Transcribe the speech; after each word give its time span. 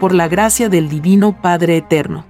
por 0.00 0.14
la 0.14 0.28
gracia 0.28 0.70
del 0.70 0.88
Divino 0.88 1.40
Padre 1.42 1.76
Eterno. 1.76 2.24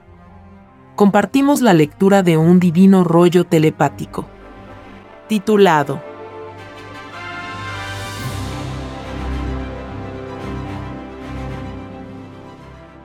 Compartimos 0.96 1.62
la 1.62 1.72
lectura 1.72 2.24
de 2.24 2.36
un 2.36 2.58
divino 2.58 3.04
rollo 3.04 3.44
telepático, 3.44 4.26
titulado 5.28 6.02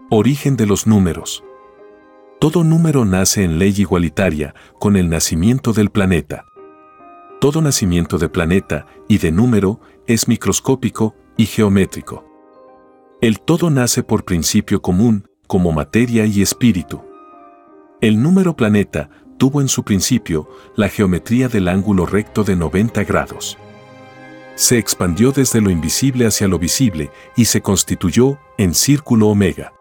Origen 0.10 0.58
de 0.58 0.66
los 0.66 0.88
números. 0.88 1.44
Todo 2.40 2.64
número 2.64 3.06
nace 3.06 3.44
en 3.44 3.60
ley 3.60 3.74
igualitaria 3.78 4.56
con 4.80 4.98
el 4.98 5.10
nacimiento 5.10 5.74
del 5.74 5.92
planeta. 5.92 6.46
Todo 7.40 7.62
nacimiento 7.62 8.18
de 8.18 8.30
planeta 8.30 8.88
y 9.08 9.20
de 9.20 9.32
número 9.32 9.80
es 10.08 10.28
microscópico 10.28 11.14
y 11.38 11.46
geométrico. 11.46 12.35
El 13.26 13.40
todo 13.40 13.72
nace 13.72 14.04
por 14.04 14.24
principio 14.24 14.84
común, 14.84 15.28
como 15.48 15.72
materia 15.72 16.28
y 16.28 16.44
espíritu. 16.44 17.02
El 18.00 18.22
número 18.22 18.56
planeta 18.56 19.10
tuvo 19.40 19.62
en 19.62 19.68
su 19.68 19.84
principio 19.84 20.48
la 20.76 20.90
geometría 20.90 21.48
del 21.48 21.68
ángulo 21.68 22.06
recto 22.06 22.44
de 22.44 22.56
90 22.56 23.04
grados. 23.04 23.58
Se 24.54 24.78
expandió 24.78 25.32
desde 25.32 25.60
lo 25.60 25.72
invisible 25.72 26.28
hacia 26.28 26.48
lo 26.48 26.60
visible 26.60 27.10
y 27.36 27.46
se 27.46 27.62
constituyó 27.62 28.38
en 28.60 28.76
círculo 28.76 29.30
omega 29.30 29.74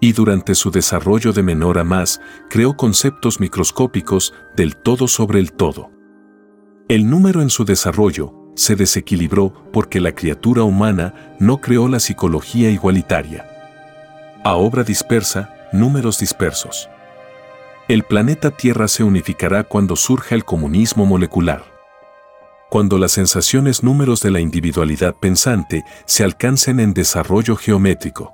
y 0.00 0.12
durante 0.14 0.54
su 0.54 0.70
desarrollo 0.70 1.34
de 1.34 1.42
menor 1.42 1.76
a 1.76 1.84
más 1.84 2.22
creó 2.48 2.74
conceptos 2.74 3.38
microscópicos 3.38 4.32
del 4.56 4.78
todo 4.78 5.08
sobre 5.08 5.40
el 5.40 5.52
todo. 5.52 5.90
El 6.88 7.10
número 7.10 7.42
en 7.42 7.50
su 7.50 7.66
desarrollo 7.66 8.45
se 8.56 8.74
desequilibró 8.74 9.52
porque 9.72 10.00
la 10.00 10.12
criatura 10.12 10.64
humana 10.64 11.36
no 11.38 11.58
creó 11.60 11.86
la 11.88 12.00
psicología 12.00 12.70
igualitaria. 12.70 13.46
A 14.44 14.56
obra 14.56 14.82
dispersa, 14.82 15.54
números 15.72 16.18
dispersos. 16.18 16.88
El 17.88 18.02
planeta 18.02 18.50
Tierra 18.50 18.88
se 18.88 19.04
unificará 19.04 19.62
cuando 19.62 19.94
surja 19.94 20.34
el 20.34 20.44
comunismo 20.44 21.06
molecular. 21.06 21.62
Cuando 22.68 22.98
las 22.98 23.12
sensaciones 23.12 23.84
números 23.84 24.20
de 24.20 24.32
la 24.32 24.40
individualidad 24.40 25.14
pensante 25.14 25.84
se 26.04 26.24
alcancen 26.24 26.80
en 26.80 26.94
desarrollo 26.94 27.54
geométrico 27.54 28.32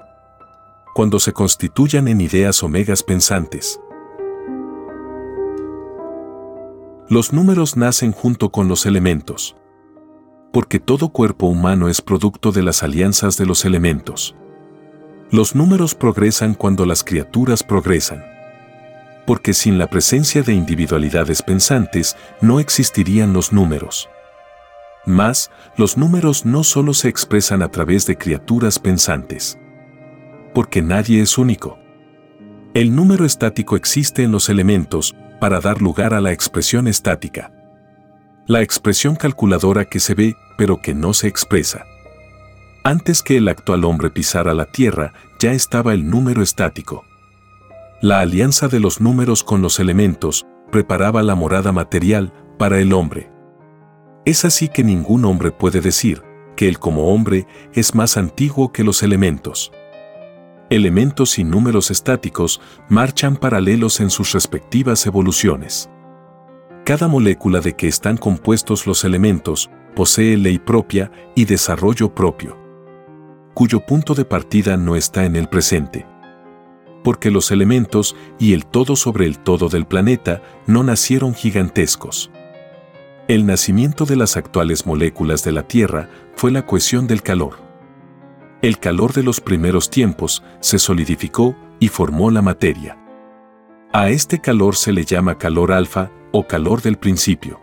cuando 0.92 1.18
se 1.18 1.32
constituyan 1.32 2.08
en 2.08 2.20
ideas 2.20 2.62
omegas 2.62 3.02
pensantes. 3.02 3.80
Los 7.08 7.32
números 7.32 7.76
nacen 7.76 8.12
junto 8.12 8.50
con 8.50 8.68
los 8.68 8.86
elementos. 8.86 9.56
Porque 10.52 10.78
todo 10.78 11.08
cuerpo 11.08 11.46
humano 11.46 11.88
es 11.88 12.00
producto 12.00 12.52
de 12.52 12.62
las 12.62 12.82
alianzas 12.82 13.36
de 13.36 13.46
los 13.46 13.64
elementos. 13.64 14.36
Los 15.30 15.54
números 15.54 15.94
progresan 15.94 16.54
cuando 16.54 16.84
las 16.84 17.02
criaturas 17.02 17.62
progresan. 17.62 18.24
Porque 19.26 19.54
sin 19.54 19.78
la 19.78 19.88
presencia 19.88 20.42
de 20.42 20.52
individualidades 20.52 21.42
pensantes 21.42 22.16
no 22.40 22.60
existirían 22.60 23.32
los 23.32 23.52
números. 23.52 24.08
Más, 25.06 25.50
los 25.76 25.96
números 25.96 26.44
no 26.44 26.64
solo 26.64 26.92
se 26.94 27.08
expresan 27.08 27.62
a 27.62 27.68
través 27.68 28.06
de 28.06 28.16
criaturas 28.16 28.78
pensantes 28.78 29.58
porque 30.52 30.82
nadie 30.82 31.22
es 31.22 31.38
único. 31.38 31.78
El 32.74 32.94
número 32.94 33.24
estático 33.24 33.76
existe 33.76 34.22
en 34.22 34.32
los 34.32 34.48
elementos 34.48 35.14
para 35.40 35.60
dar 35.60 35.82
lugar 35.82 36.14
a 36.14 36.20
la 36.20 36.32
expresión 36.32 36.88
estática. 36.88 37.52
La 38.46 38.60
expresión 38.60 39.16
calculadora 39.16 39.84
que 39.84 40.00
se 40.00 40.14
ve 40.14 40.36
pero 40.58 40.80
que 40.80 40.94
no 40.94 41.12
se 41.14 41.28
expresa. 41.28 41.84
Antes 42.84 43.22
que 43.22 43.36
el 43.36 43.48
actual 43.48 43.84
hombre 43.84 44.10
pisara 44.10 44.54
la 44.54 44.66
Tierra, 44.66 45.12
ya 45.38 45.52
estaba 45.52 45.94
el 45.94 46.08
número 46.08 46.42
estático. 46.42 47.04
La 48.00 48.20
alianza 48.20 48.68
de 48.68 48.80
los 48.80 49.00
números 49.00 49.44
con 49.44 49.62
los 49.62 49.78
elementos 49.78 50.46
preparaba 50.70 51.22
la 51.22 51.34
morada 51.34 51.72
material 51.72 52.32
para 52.58 52.80
el 52.80 52.92
hombre. 52.92 53.30
Es 54.24 54.44
así 54.44 54.68
que 54.68 54.82
ningún 54.82 55.24
hombre 55.24 55.50
puede 55.50 55.80
decir 55.80 56.22
que 56.56 56.68
él 56.68 56.78
como 56.78 57.14
hombre 57.14 57.46
es 57.72 57.94
más 57.94 58.16
antiguo 58.16 58.72
que 58.72 58.84
los 58.84 59.02
elementos 59.02 59.72
elementos 60.74 61.38
y 61.38 61.44
números 61.44 61.90
estáticos 61.90 62.60
marchan 62.88 63.36
paralelos 63.36 64.00
en 64.00 64.08
sus 64.08 64.32
respectivas 64.32 65.06
evoluciones. 65.06 65.90
Cada 66.84 67.08
molécula 67.08 67.60
de 67.60 67.74
que 67.74 67.88
están 67.88 68.16
compuestos 68.16 68.86
los 68.86 69.04
elementos 69.04 69.70
posee 69.94 70.36
ley 70.36 70.58
propia 70.58 71.10
y 71.34 71.44
desarrollo 71.44 72.14
propio, 72.14 72.58
cuyo 73.54 73.80
punto 73.86 74.14
de 74.14 74.24
partida 74.24 74.76
no 74.76 74.96
está 74.96 75.24
en 75.24 75.36
el 75.36 75.48
presente. 75.48 76.06
Porque 77.04 77.30
los 77.30 77.50
elementos 77.50 78.16
y 78.38 78.52
el 78.52 78.66
todo 78.66 78.96
sobre 78.96 79.26
el 79.26 79.38
todo 79.38 79.68
del 79.68 79.86
planeta 79.86 80.42
no 80.66 80.82
nacieron 80.82 81.34
gigantescos. 81.34 82.30
El 83.28 83.46
nacimiento 83.46 84.04
de 84.04 84.16
las 84.16 84.36
actuales 84.36 84.86
moléculas 84.86 85.44
de 85.44 85.52
la 85.52 85.62
Tierra 85.62 86.08
fue 86.34 86.50
la 86.50 86.66
cohesión 86.66 87.06
del 87.06 87.22
calor 87.22 87.72
el 88.62 88.78
calor 88.78 89.12
de 89.12 89.24
los 89.24 89.40
primeros 89.40 89.90
tiempos 89.90 90.44
se 90.60 90.78
solidificó 90.78 91.56
y 91.80 91.88
formó 91.88 92.30
la 92.30 92.42
materia. 92.42 92.96
A 93.92 94.08
este 94.08 94.40
calor 94.40 94.76
se 94.76 94.92
le 94.92 95.04
llama 95.04 95.36
calor 95.36 95.72
alfa 95.72 96.12
o 96.32 96.46
calor 96.46 96.82
del 96.82 96.96
principio. 96.96 97.60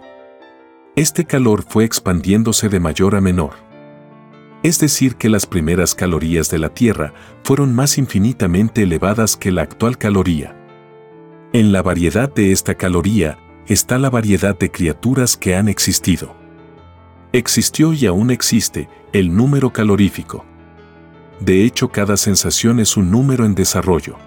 Este 0.96 1.26
calor 1.26 1.66
fue 1.68 1.86
expandiéndose 1.86 2.70
de 2.70 2.80
mayor 2.80 3.16
a 3.16 3.22
menor. 3.22 3.54
Es 4.64 4.80
decir, 4.80 5.16
que 5.16 5.30
las 5.30 5.46
primeras 5.46 5.96
calorías 5.96 6.50
de 6.50 6.60
la 6.60 6.70
Tierra 6.70 7.14
fueron 7.44 7.74
más 7.74 7.98
infinitamente 7.98 8.84
elevadas 8.84 9.38
que 9.38 9.52
la 9.52 9.62
actual 9.62 9.98
caloría. 9.98 10.56
En 11.54 11.72
la 11.72 11.82
variedad 11.82 12.34
de 12.34 12.52
esta 12.52 12.76
caloría 12.76 13.38
está 13.68 13.98
la 13.98 14.10
variedad 14.10 14.58
de 14.58 14.72
criaturas 14.72 15.38
que 15.38 15.56
han 15.56 15.70
existido. 15.70 16.36
Existió 17.32 17.94
y 17.94 18.06
aún 18.06 18.32
existe 18.32 18.90
el 19.14 19.36
número 19.36 19.72
calorífico. 19.72 20.46
De 21.40 21.64
hecho, 21.64 21.90
cada 21.90 22.18
sensación 22.18 22.80
es 22.80 22.98
un 22.98 23.10
número 23.10 23.46
en 23.46 23.56
desarrollo. 23.56 24.18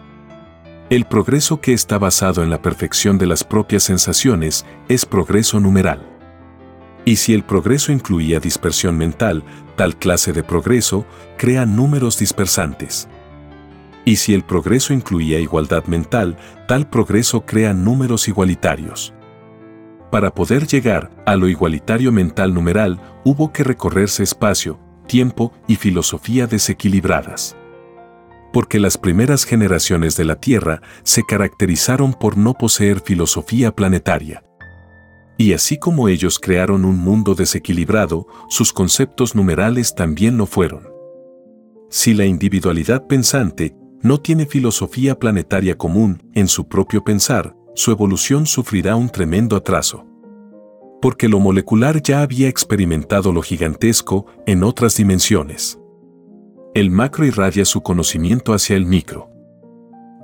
El 0.92 1.06
progreso 1.06 1.58
que 1.58 1.72
está 1.72 1.96
basado 1.96 2.42
en 2.42 2.50
la 2.50 2.60
perfección 2.60 3.16
de 3.16 3.24
las 3.24 3.44
propias 3.44 3.84
sensaciones 3.84 4.66
es 4.90 5.06
progreso 5.06 5.58
numeral. 5.58 6.06
Y 7.06 7.16
si 7.16 7.32
el 7.32 7.44
progreso 7.44 7.92
incluía 7.92 8.40
dispersión 8.40 8.98
mental, 8.98 9.42
tal 9.74 9.96
clase 9.96 10.34
de 10.34 10.44
progreso 10.44 11.06
crea 11.38 11.64
números 11.64 12.18
dispersantes. 12.18 13.08
Y 14.04 14.16
si 14.16 14.34
el 14.34 14.42
progreso 14.44 14.92
incluía 14.92 15.40
igualdad 15.40 15.86
mental, 15.86 16.36
tal 16.68 16.86
progreso 16.90 17.46
crea 17.46 17.72
números 17.72 18.28
igualitarios. 18.28 19.14
Para 20.10 20.34
poder 20.34 20.66
llegar 20.66 21.10
a 21.24 21.36
lo 21.36 21.48
igualitario 21.48 22.12
mental 22.12 22.52
numeral, 22.52 23.00
hubo 23.24 23.50
que 23.50 23.64
recorrerse 23.64 24.24
espacio, 24.24 24.78
tiempo 25.06 25.54
y 25.66 25.76
filosofía 25.76 26.46
desequilibradas. 26.46 27.56
Porque 28.52 28.78
las 28.78 28.98
primeras 28.98 29.44
generaciones 29.44 30.16
de 30.16 30.24
la 30.24 30.36
Tierra 30.36 30.82
se 31.02 31.22
caracterizaron 31.22 32.12
por 32.12 32.36
no 32.36 32.54
poseer 32.54 33.00
filosofía 33.00 33.74
planetaria. 33.74 34.44
Y 35.38 35.54
así 35.54 35.78
como 35.78 36.08
ellos 36.08 36.38
crearon 36.38 36.84
un 36.84 36.98
mundo 36.98 37.34
desequilibrado, 37.34 38.26
sus 38.48 38.72
conceptos 38.72 39.34
numerales 39.34 39.94
también 39.94 40.36
lo 40.36 40.46
fueron. 40.46 40.88
Si 41.88 42.14
la 42.14 42.26
individualidad 42.26 43.06
pensante 43.06 43.74
no 44.02 44.20
tiene 44.20 44.46
filosofía 44.46 45.18
planetaria 45.18 45.76
común 45.76 46.30
en 46.34 46.48
su 46.48 46.68
propio 46.68 47.02
pensar, 47.02 47.56
su 47.74 47.90
evolución 47.90 48.46
sufrirá 48.46 48.96
un 48.96 49.08
tremendo 49.08 49.56
atraso 49.56 50.06
porque 51.02 51.28
lo 51.28 51.40
molecular 51.40 52.00
ya 52.00 52.22
había 52.22 52.48
experimentado 52.48 53.32
lo 53.32 53.42
gigantesco 53.42 54.26
en 54.46 54.62
otras 54.62 54.96
dimensiones. 54.96 55.81
El 56.74 56.90
macro 56.90 57.26
irradia 57.26 57.66
su 57.66 57.82
conocimiento 57.82 58.54
hacia 58.54 58.76
el 58.76 58.86
micro. 58.86 59.28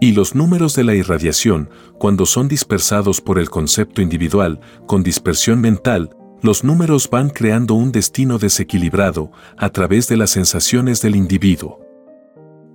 Y 0.01 0.13
los 0.13 0.35
números 0.35 0.75
de 0.75 0.83
la 0.83 0.95
irradiación, 0.95 1.69
cuando 1.99 2.25
son 2.25 2.49
dispersados 2.49 3.21
por 3.21 3.39
el 3.39 3.51
concepto 3.51 4.01
individual, 4.01 4.59
con 4.87 5.03
dispersión 5.03 5.61
mental, 5.61 6.17
los 6.41 6.65
números 6.65 7.11
van 7.11 7.29
creando 7.29 7.75
un 7.75 7.93
destino 7.93 8.39
desequilibrado 8.39 9.31
a 9.59 9.69
través 9.69 10.09
de 10.09 10.17
las 10.17 10.31
sensaciones 10.31 11.03
del 11.03 11.17
individuo. 11.17 11.81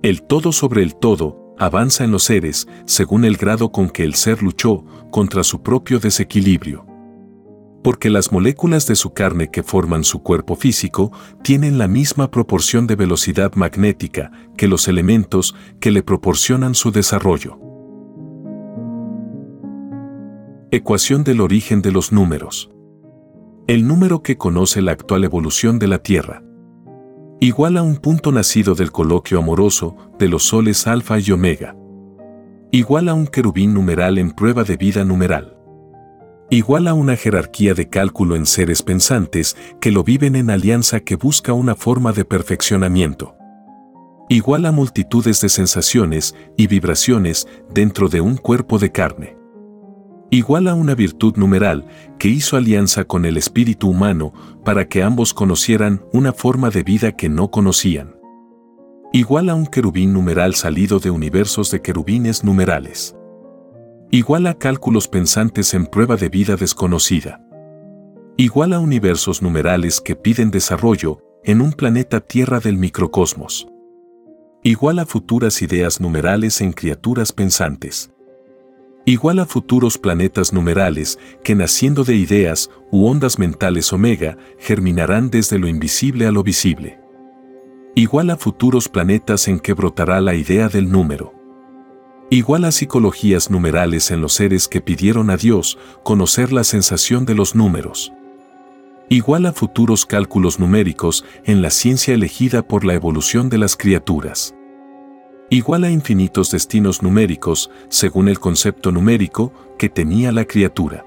El 0.04 0.22
todo 0.22 0.52
sobre 0.52 0.84
el 0.84 0.94
todo 0.94 1.56
avanza 1.58 2.04
en 2.04 2.12
los 2.12 2.22
seres 2.22 2.68
según 2.86 3.24
el 3.24 3.36
grado 3.36 3.72
con 3.72 3.90
que 3.90 4.04
el 4.04 4.14
ser 4.14 4.40
luchó 4.40 4.84
contra 5.10 5.42
su 5.42 5.64
propio 5.64 5.98
desequilibrio 5.98 6.93
porque 7.84 8.08
las 8.08 8.32
moléculas 8.32 8.86
de 8.86 8.96
su 8.96 9.12
carne 9.12 9.50
que 9.50 9.62
forman 9.62 10.04
su 10.04 10.22
cuerpo 10.22 10.56
físico 10.56 11.12
tienen 11.42 11.76
la 11.76 11.86
misma 11.86 12.30
proporción 12.30 12.86
de 12.86 12.96
velocidad 12.96 13.52
magnética 13.56 14.32
que 14.56 14.68
los 14.68 14.88
elementos 14.88 15.54
que 15.80 15.90
le 15.90 16.02
proporcionan 16.02 16.74
su 16.74 16.92
desarrollo. 16.92 17.58
Ecuación 20.70 21.24
del 21.24 21.42
origen 21.42 21.82
de 21.82 21.92
los 21.92 22.10
números. 22.10 22.70
El 23.66 23.86
número 23.86 24.22
que 24.22 24.38
conoce 24.38 24.80
la 24.80 24.92
actual 24.92 25.22
evolución 25.24 25.78
de 25.78 25.86
la 25.86 25.98
Tierra. 25.98 26.42
Igual 27.38 27.76
a 27.76 27.82
un 27.82 27.96
punto 27.96 28.32
nacido 28.32 28.74
del 28.74 28.92
coloquio 28.92 29.38
amoroso 29.38 29.94
de 30.18 30.28
los 30.28 30.44
soles 30.44 30.86
alfa 30.86 31.18
y 31.18 31.30
omega. 31.32 31.76
Igual 32.70 33.10
a 33.10 33.14
un 33.14 33.26
querubín 33.26 33.74
numeral 33.74 34.16
en 34.16 34.30
prueba 34.30 34.64
de 34.64 34.78
vida 34.78 35.04
numeral. 35.04 35.53
Igual 36.50 36.88
a 36.88 36.94
una 36.94 37.16
jerarquía 37.16 37.74
de 37.74 37.88
cálculo 37.88 38.36
en 38.36 38.46
seres 38.46 38.82
pensantes 38.82 39.56
que 39.80 39.90
lo 39.90 40.04
viven 40.04 40.36
en 40.36 40.50
alianza 40.50 41.00
que 41.00 41.16
busca 41.16 41.52
una 41.52 41.74
forma 41.74 42.12
de 42.12 42.24
perfeccionamiento. 42.24 43.36
Igual 44.28 44.66
a 44.66 44.72
multitudes 44.72 45.40
de 45.40 45.48
sensaciones 45.48 46.34
y 46.56 46.66
vibraciones 46.66 47.46
dentro 47.72 48.08
de 48.08 48.20
un 48.20 48.36
cuerpo 48.36 48.78
de 48.78 48.92
carne 48.92 49.44
igual 50.34 50.66
a 50.66 50.74
una 50.74 50.94
virtud 50.94 51.36
numeral 51.36 51.86
que 52.18 52.28
hizo 52.28 52.56
alianza 52.56 53.04
con 53.04 53.24
el 53.24 53.36
espíritu 53.36 53.88
humano 53.88 54.32
para 54.64 54.88
que 54.88 55.02
ambos 55.02 55.32
conocieran 55.32 56.04
una 56.12 56.32
forma 56.32 56.70
de 56.70 56.82
vida 56.82 57.12
que 57.12 57.28
no 57.28 57.50
conocían. 57.50 58.16
Igual 59.12 59.48
a 59.48 59.54
un 59.54 59.66
querubín 59.66 60.12
numeral 60.12 60.56
salido 60.56 60.98
de 60.98 61.10
universos 61.10 61.70
de 61.70 61.82
querubines 61.82 62.42
numerales. 62.42 63.14
Igual 64.10 64.46
a 64.46 64.54
cálculos 64.54 65.08
pensantes 65.08 65.74
en 65.74 65.86
prueba 65.86 66.16
de 66.16 66.28
vida 66.28 66.56
desconocida. 66.56 67.40
Igual 68.36 68.72
a 68.72 68.80
universos 68.80 69.42
numerales 69.42 70.00
que 70.00 70.16
piden 70.16 70.50
desarrollo 70.50 71.20
en 71.44 71.60
un 71.60 71.72
planeta 71.72 72.20
Tierra 72.20 72.60
del 72.60 72.78
microcosmos. 72.78 73.68
Igual 74.62 74.98
a 74.98 75.06
futuras 75.06 75.62
ideas 75.62 76.00
numerales 76.00 76.60
en 76.60 76.72
criaturas 76.72 77.32
pensantes 77.32 78.10
igual 79.04 79.38
a 79.38 79.46
futuros 79.46 79.98
planetas 79.98 80.52
numerales 80.52 81.18
que 81.42 81.54
naciendo 81.54 82.04
de 82.04 82.16
ideas 82.16 82.70
u 82.90 83.06
ondas 83.06 83.38
mentales 83.38 83.92
omega 83.92 84.38
germinarán 84.58 85.30
desde 85.30 85.58
lo 85.58 85.68
invisible 85.68 86.26
a 86.26 86.32
lo 86.32 86.42
visible. 86.42 87.00
Igual 87.94 88.30
a 88.30 88.36
futuros 88.36 88.88
planetas 88.88 89.46
en 89.46 89.60
que 89.60 89.72
brotará 89.72 90.20
la 90.20 90.34
idea 90.34 90.68
del 90.68 90.90
número. 90.90 91.33
Igual 92.30 92.64
a 92.64 92.72
psicologías 92.72 93.50
numerales 93.50 94.10
en 94.10 94.20
los 94.20 94.32
seres 94.32 94.68
que 94.68 94.80
pidieron 94.80 95.30
a 95.30 95.36
Dios 95.36 95.78
conocer 96.02 96.52
la 96.52 96.64
sensación 96.64 97.26
de 97.26 97.34
los 97.34 97.54
números. 97.54 98.12
Igual 99.08 99.46
a 99.46 99.52
futuros 99.52 100.06
cálculos 100.06 100.58
numéricos 100.58 101.24
en 101.44 101.62
la 101.62 101.70
ciencia 101.70 102.14
elegida 102.14 102.66
por 102.66 102.84
la 102.84 102.94
evolución 102.94 103.48
de 103.50 103.58
las 103.58 103.76
criaturas 103.76 104.54
igual 105.54 105.84
a 105.84 105.90
infinitos 105.90 106.50
destinos 106.50 107.02
numéricos, 107.02 107.70
según 107.88 108.28
el 108.28 108.40
concepto 108.40 108.90
numérico 108.90 109.52
que 109.78 109.88
tenía 109.88 110.32
la 110.32 110.46
criatura. 110.46 111.04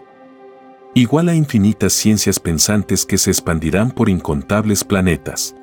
Igual 0.93 1.29
a 1.29 1.35
infinitas 1.35 1.91
ciencias 1.93 2.39
pensantes 2.39 3.05
que 3.05 3.17
se 3.17 3.29
expandirán 3.29 3.91
por 3.91 4.09
incontables 4.09 4.85
planetas. 4.85 5.55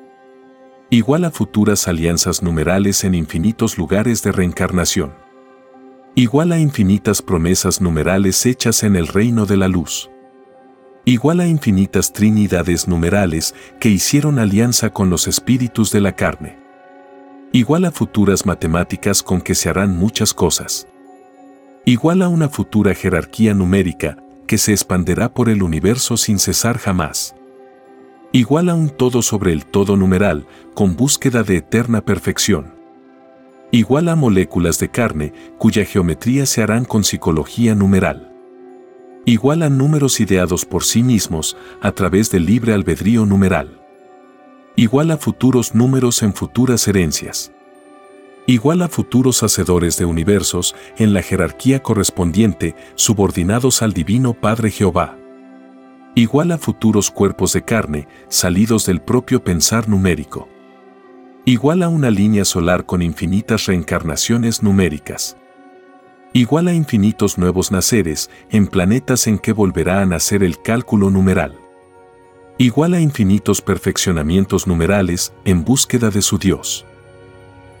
Igual 0.91 1.25
a 1.25 1.31
futuras 1.31 1.87
alianzas 1.87 2.43
numerales 2.43 3.03
en 3.03 3.15
infinitos 3.15 3.77
lugares 3.77 4.21
de 4.21 4.31
reencarnación. 4.31 5.24
Igual 6.15 6.51
a 6.53 6.59
infinitas 6.59 7.21
promesas 7.21 7.81
numerales 7.81 8.45
hechas 8.45 8.83
en 8.83 8.95
el 8.95 9.07
reino 9.07 9.45
de 9.45 9.57
la 9.57 9.67
luz. 9.67 10.09
Igual 11.03 11.41
a 11.41 11.47
infinitas 11.47 12.13
trinidades 12.13 12.87
numerales 12.87 13.53
que 13.79 13.89
hicieron 13.89 14.39
alianza 14.39 14.89
con 14.91 15.09
los 15.09 15.27
espíritus 15.27 15.91
de 15.91 16.01
la 16.01 16.15
carne 16.15 16.65
igual 17.55 17.85
a 17.85 17.91
futuras 17.91 18.45
matemáticas 18.45 19.23
con 19.23 19.39
que 19.39 19.55
se 19.55 19.69
harán 19.69 19.95
muchas 19.95 20.33
cosas. 20.33 20.89
Igual 21.85 22.21
a 22.21 22.27
una 22.27 22.49
futura 22.49 22.93
jerarquía 22.93 23.53
numérica 23.53 24.17
que 24.45 24.57
se 24.57 24.73
expanderá 24.73 25.33
por 25.33 25.47
el 25.47 25.63
universo 25.63 26.17
sin 26.17 26.37
cesar 26.37 26.77
jamás. 26.77 27.33
Igual 28.33 28.67
a 28.67 28.75
un 28.75 28.89
todo 28.89 29.21
sobre 29.21 29.53
el 29.53 29.65
todo 29.65 29.95
numeral 29.95 30.45
con 30.73 30.97
búsqueda 30.97 31.43
de 31.43 31.55
eterna 31.55 32.01
perfección. 32.01 32.74
Igual 33.75 34.09
a 34.09 34.15
moléculas 34.15 34.79
de 34.79 34.89
carne 34.89 35.33
cuya 35.57 35.85
geometría 35.85 36.45
se 36.45 36.61
harán 36.61 36.85
con 36.85 37.03
psicología 37.03 37.75
numeral. 37.75 38.31
Igual 39.25 39.63
a 39.63 39.69
números 39.69 40.19
ideados 40.19 40.65
por 40.65 40.83
sí 40.83 41.03
mismos 41.03 41.57
a 41.81 41.91
través 41.91 42.31
del 42.31 42.45
libre 42.45 42.73
albedrío 42.73 43.25
numeral 43.25 43.81
igual 44.75 45.11
a 45.11 45.17
futuros 45.17 45.73
números 45.73 46.21
en 46.21 46.33
futuras 46.33 46.87
herencias. 46.87 47.51
Igual 48.45 48.81
a 48.81 48.89
futuros 48.89 49.41
hacedores 49.41 49.97
de 49.97 50.05
universos 50.05 50.75
en 50.97 51.13
la 51.13 51.21
jerarquía 51.21 51.81
correspondiente 51.81 52.75
subordinados 52.95 53.81
al 53.81 53.93
Divino 53.93 54.33
Padre 54.33 54.69
Jehová. 54.69 55.17
Igual 56.13 56.51
a 56.51 56.57
futuros 56.57 57.09
cuerpos 57.09 57.53
de 57.53 57.63
carne 57.63 58.07
salidos 58.27 58.85
del 58.85 59.01
propio 59.01 59.43
pensar 59.43 59.89
numérico. 59.89 60.49
Igual 61.45 61.83
a 61.83 61.89
una 61.89 62.09
línea 62.09 62.43
solar 62.43 62.85
con 62.85 63.01
infinitas 63.01 63.67
reencarnaciones 63.67 64.63
numéricas. 64.63 65.37
Igual 66.33 66.67
a 66.67 66.73
infinitos 66.73 67.37
nuevos 67.37 67.71
naceres 67.71 68.29
en 68.49 68.67
planetas 68.67 69.27
en 69.27 69.39
que 69.39 69.53
volverá 69.53 70.01
a 70.01 70.05
nacer 70.05 70.43
el 70.43 70.61
cálculo 70.61 71.09
numeral 71.09 71.55
igual 72.57 72.93
a 72.93 73.01
infinitos 73.01 73.61
perfeccionamientos 73.61 74.65
numerales 74.65 75.33
en 75.43 75.65
búsqueda 75.65 76.09
de 76.09 76.21
su 76.21 76.37
Dios. 76.37 76.85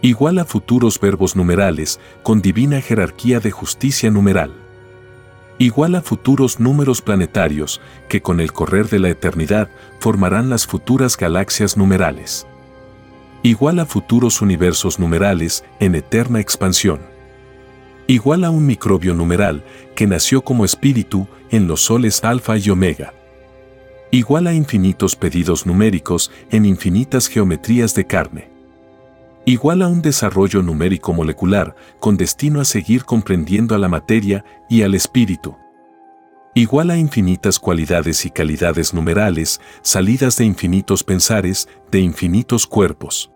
Igual 0.01 0.37
a 0.39 0.45
futuros 0.45 0.99
verbos 0.99 1.35
numerales 1.35 1.99
con 2.23 2.41
divina 2.41 2.81
jerarquía 2.81 3.39
de 3.39 3.51
justicia 3.51 4.11
numeral. 4.11 4.53
Igual 5.57 5.95
a 5.95 6.01
futuros 6.01 6.59
números 6.59 7.01
planetarios 7.01 7.79
que 8.09 8.21
con 8.21 8.41
el 8.41 8.51
correr 8.51 8.89
de 8.89 8.99
la 8.99 9.09
eternidad 9.09 9.69
formarán 9.99 10.49
las 10.49 10.67
futuras 10.67 11.15
galaxias 11.15 11.77
numerales. 11.77 12.45
Igual 13.45 13.77
a 13.77 13.85
futuros 13.85 14.41
universos 14.41 14.97
numerales 14.97 15.63
en 15.79 15.93
eterna 15.93 16.39
expansión. 16.39 16.99
Igual 18.07 18.43
a 18.43 18.49
un 18.49 18.65
microbio 18.65 19.13
numeral 19.13 19.63
que 19.95 20.07
nació 20.07 20.41
como 20.41 20.65
espíritu 20.65 21.27
en 21.51 21.67
los 21.67 21.81
soles 21.81 22.23
alfa 22.23 22.57
y 22.57 22.69
omega 22.71 23.13
igual 24.15 24.47
a 24.47 24.53
infinitos 24.53 25.15
pedidos 25.17 25.65
numéricos 25.65 26.31
en 26.49 26.65
infinitas 26.65 27.27
geometrías 27.27 27.93
de 27.95 28.07
carne. 28.07 28.49
Igual 29.45 29.81
a 29.81 29.89
un 29.89 30.01
desarrollo 30.01 30.61
numérico 30.61 31.11
molecular 31.11 31.75
con 31.99 32.15
destino 32.15 32.61
a 32.61 32.65
seguir 32.65 33.03
comprendiendo 33.03 33.75
a 33.75 33.77
la 33.77 33.89
materia 33.89 34.45
y 34.69 34.83
al 34.83 34.95
espíritu. 34.95 35.57
Igual 36.53 36.91
a 36.91 36.97
infinitas 36.97 37.59
cualidades 37.59 38.25
y 38.25 38.31
calidades 38.31 38.93
numerales 38.93 39.59
salidas 39.81 40.37
de 40.37 40.45
infinitos 40.45 41.03
pensares, 41.03 41.67
de 41.91 41.99
infinitos 41.99 42.65
cuerpos. 42.65 43.34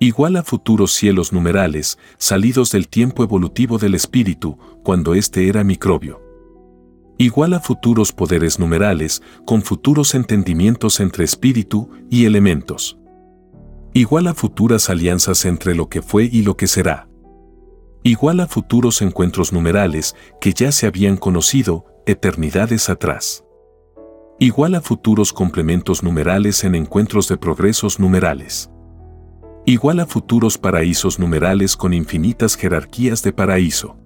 Igual 0.00 0.36
a 0.36 0.42
futuros 0.42 0.92
cielos 0.92 1.32
numerales 1.32 1.98
salidos 2.18 2.70
del 2.70 2.88
tiempo 2.88 3.24
evolutivo 3.24 3.78
del 3.78 3.94
espíritu 3.94 4.56
cuando 4.82 5.14
éste 5.14 5.48
era 5.48 5.64
microbio 5.64 6.28
igual 7.18 7.52
a 7.52 7.60
futuros 7.60 8.12
poderes 8.12 8.60
numerales 8.60 9.22
con 9.44 9.62
futuros 9.62 10.14
entendimientos 10.14 11.00
entre 11.00 11.24
espíritu 11.24 11.90
y 12.08 12.24
elementos. 12.24 12.96
Igual 13.92 14.28
a 14.28 14.34
futuras 14.34 14.88
alianzas 14.88 15.44
entre 15.44 15.74
lo 15.74 15.88
que 15.88 16.00
fue 16.00 16.28
y 16.30 16.42
lo 16.42 16.56
que 16.56 16.68
será. 16.68 17.08
Igual 18.04 18.38
a 18.38 18.46
futuros 18.46 19.02
encuentros 19.02 19.52
numerales 19.52 20.14
que 20.40 20.52
ya 20.52 20.70
se 20.70 20.86
habían 20.86 21.16
conocido 21.16 21.84
eternidades 22.06 22.88
atrás. 22.88 23.44
Igual 24.38 24.76
a 24.76 24.80
futuros 24.80 25.32
complementos 25.32 26.04
numerales 26.04 26.62
en 26.62 26.76
encuentros 26.76 27.28
de 27.28 27.36
progresos 27.36 27.98
numerales. 27.98 28.70
Igual 29.68 30.00
a 30.00 30.06
futuros 30.06 30.56
paraísos 30.56 31.18
numerales 31.18 31.76
con 31.76 31.92
infinitas 31.92 32.56
jerarquías 32.56 33.22
de 33.22 33.34
paraíso 33.34 33.98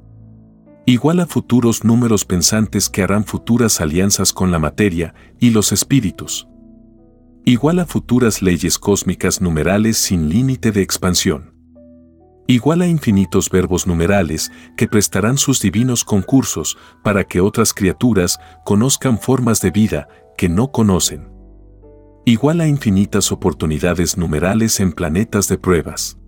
igual 0.87 1.21
a 1.21 1.27
futuros 1.27 1.85
números 1.85 2.25
pensantes 2.25 2.91
que 2.91 3.05
harán 3.05 3.25
futuras 3.25 3.81
alianzas 3.81 4.33
con 4.33 4.51
la 4.51 4.59
materia 4.59 5.15
y 5.39 5.51
los 5.51 5.71
espíritus. 5.71 6.49
Igual 7.45 7.79
a 7.79 7.87
futuras 7.87 8.43
leyes 8.43 8.77
cósmicas 8.77 9.41
numerales 9.41 9.99
sin 9.99 10.29
límite 10.29 10.73
de 10.73 10.83
expansión. 10.83 11.55
Igual 12.49 12.83
a 12.83 12.89
infinitos 12.89 13.49
verbos 13.49 13.87
numerales 13.87 14.51
que 14.77 14.89
prestarán 14.89 15.39
sus 15.39 15.61
divinos 15.61 16.03
concursos 16.03 16.77
para 17.05 17.23
que 17.23 17.41
otras 17.41 17.73
criaturas 17.73 18.41
conozcan 18.65 19.17
formas 19.17 19.61
de 19.61 19.71
vida 19.71 20.09
que 20.37 20.49
no 20.49 20.73
conocen. 20.73 21.32
Igual 22.25 22.61
a 22.61 22.69
infinitas 22.69 23.33
oportunidades 23.33 24.17
numerales 24.17 24.81
en 24.81 24.93
planetas 24.93 25.49
de 25.49 25.59
pruebas. 25.59 26.19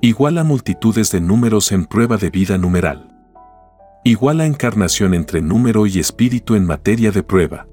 Igual 0.00 0.38
a 0.38 0.44
multitudes 0.44 1.10
de 1.10 1.20
números 1.20 1.72
en 1.72 1.84
prueba 1.84 2.16
de 2.16 2.30
vida 2.30 2.58
numeral 2.58 3.10
igual 4.04 4.40
a 4.40 4.46
encarnación 4.46 5.12
entre 5.12 5.42
número 5.42 5.86
y 5.86 5.98
espíritu 5.98 6.54
en 6.54 6.64
materia 6.64 7.10
de 7.10 7.22
prueba. 7.22 7.68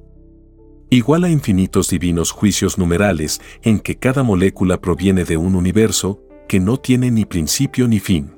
Igual 0.90 1.24
a 1.24 1.30
infinitos 1.30 1.90
divinos 1.90 2.32
juicios 2.32 2.78
numerales 2.78 3.42
en 3.62 3.80
que 3.80 3.98
cada 3.98 4.24
molécula 4.24 4.80
proviene 4.82 5.24
de 5.24 5.38
un 5.38 5.56
universo 5.56 6.22
que 6.48 6.60
no 6.60 6.78
tiene 6.78 7.12
ni 7.12 7.26
principio 7.26 7.88
ni 7.88 8.00
fin. 8.00 8.36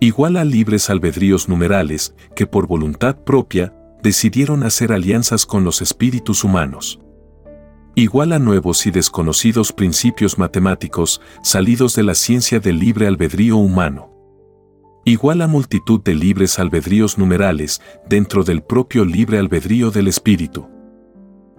Igual 0.00 0.36
a 0.36 0.44
libres 0.44 0.90
albedríos 0.90 1.48
numerales 1.48 2.14
que 2.34 2.46
por 2.46 2.66
voluntad 2.66 3.16
propia 3.24 3.74
decidieron 4.02 4.62
hacer 4.62 4.92
alianzas 4.92 5.46
con 5.46 5.64
los 5.64 5.80
espíritus 5.82 6.44
humanos. 6.44 7.00
Igual 7.98 8.34
a 8.34 8.38
nuevos 8.38 8.84
y 8.84 8.90
desconocidos 8.90 9.72
principios 9.72 10.38
matemáticos 10.38 11.22
salidos 11.42 11.96
de 11.96 12.02
la 12.02 12.14
ciencia 12.14 12.60
del 12.60 12.78
libre 12.78 13.06
albedrío 13.06 13.56
humano. 13.56 14.12
Igual 15.06 15.40
a 15.40 15.46
multitud 15.46 16.02
de 16.02 16.14
libres 16.14 16.58
albedríos 16.58 17.16
numerales 17.16 17.80
dentro 18.06 18.44
del 18.44 18.62
propio 18.62 19.06
libre 19.06 19.38
albedrío 19.38 19.90
del 19.90 20.08
espíritu. 20.08 20.68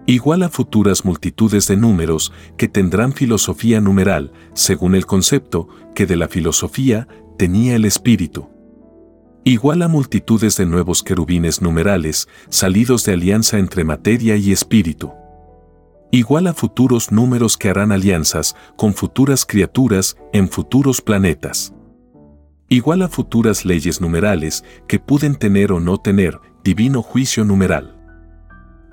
Igual 0.06 0.44
a 0.44 0.48
futuras 0.48 1.04
multitudes 1.04 1.66
de 1.66 1.76
números 1.76 2.32
que 2.56 2.68
tendrán 2.68 3.12
filosofía 3.12 3.80
numeral, 3.80 4.32
según 4.54 4.94
el 4.94 5.06
concepto 5.06 5.66
que 5.92 6.06
de 6.06 6.14
la 6.14 6.28
filosofía 6.28 7.08
tenía 7.36 7.74
el 7.74 7.84
espíritu. 7.84 8.48
Igual 9.42 9.82
a 9.82 9.88
multitudes 9.88 10.56
de 10.56 10.66
nuevos 10.66 11.02
querubines 11.02 11.62
numerales 11.62 12.28
salidos 12.48 13.04
de 13.04 13.14
alianza 13.14 13.58
entre 13.58 13.82
materia 13.82 14.36
y 14.36 14.52
espíritu 14.52 15.17
igual 16.10 16.46
a 16.46 16.54
futuros 16.54 17.12
números 17.12 17.56
que 17.56 17.68
harán 17.68 17.92
alianzas 17.92 18.56
con 18.76 18.94
futuras 18.94 19.44
criaturas 19.44 20.16
en 20.32 20.48
futuros 20.48 21.00
planetas. 21.02 21.74
Igual 22.68 23.02
a 23.02 23.08
futuras 23.08 23.64
leyes 23.64 24.00
numerales 24.00 24.64
que 24.86 24.98
pueden 24.98 25.36
tener 25.36 25.72
o 25.72 25.80
no 25.80 25.98
tener 25.98 26.38
divino 26.64 27.02
juicio 27.02 27.44
numeral. 27.44 27.94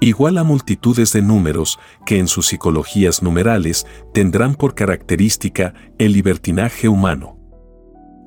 Igual 0.02 0.38
a 0.38 0.44
multitudes 0.44 1.14
de 1.14 1.22
números 1.22 1.80
que 2.06 2.20
en 2.20 2.28
sus 2.28 2.48
psicologías 2.48 3.24
numerales 3.24 3.86
tendrán 4.14 4.56
por 4.56 4.76
característica 4.76 5.74
el 5.98 6.12
libertinaje 6.12 6.90
humano. 6.90 7.38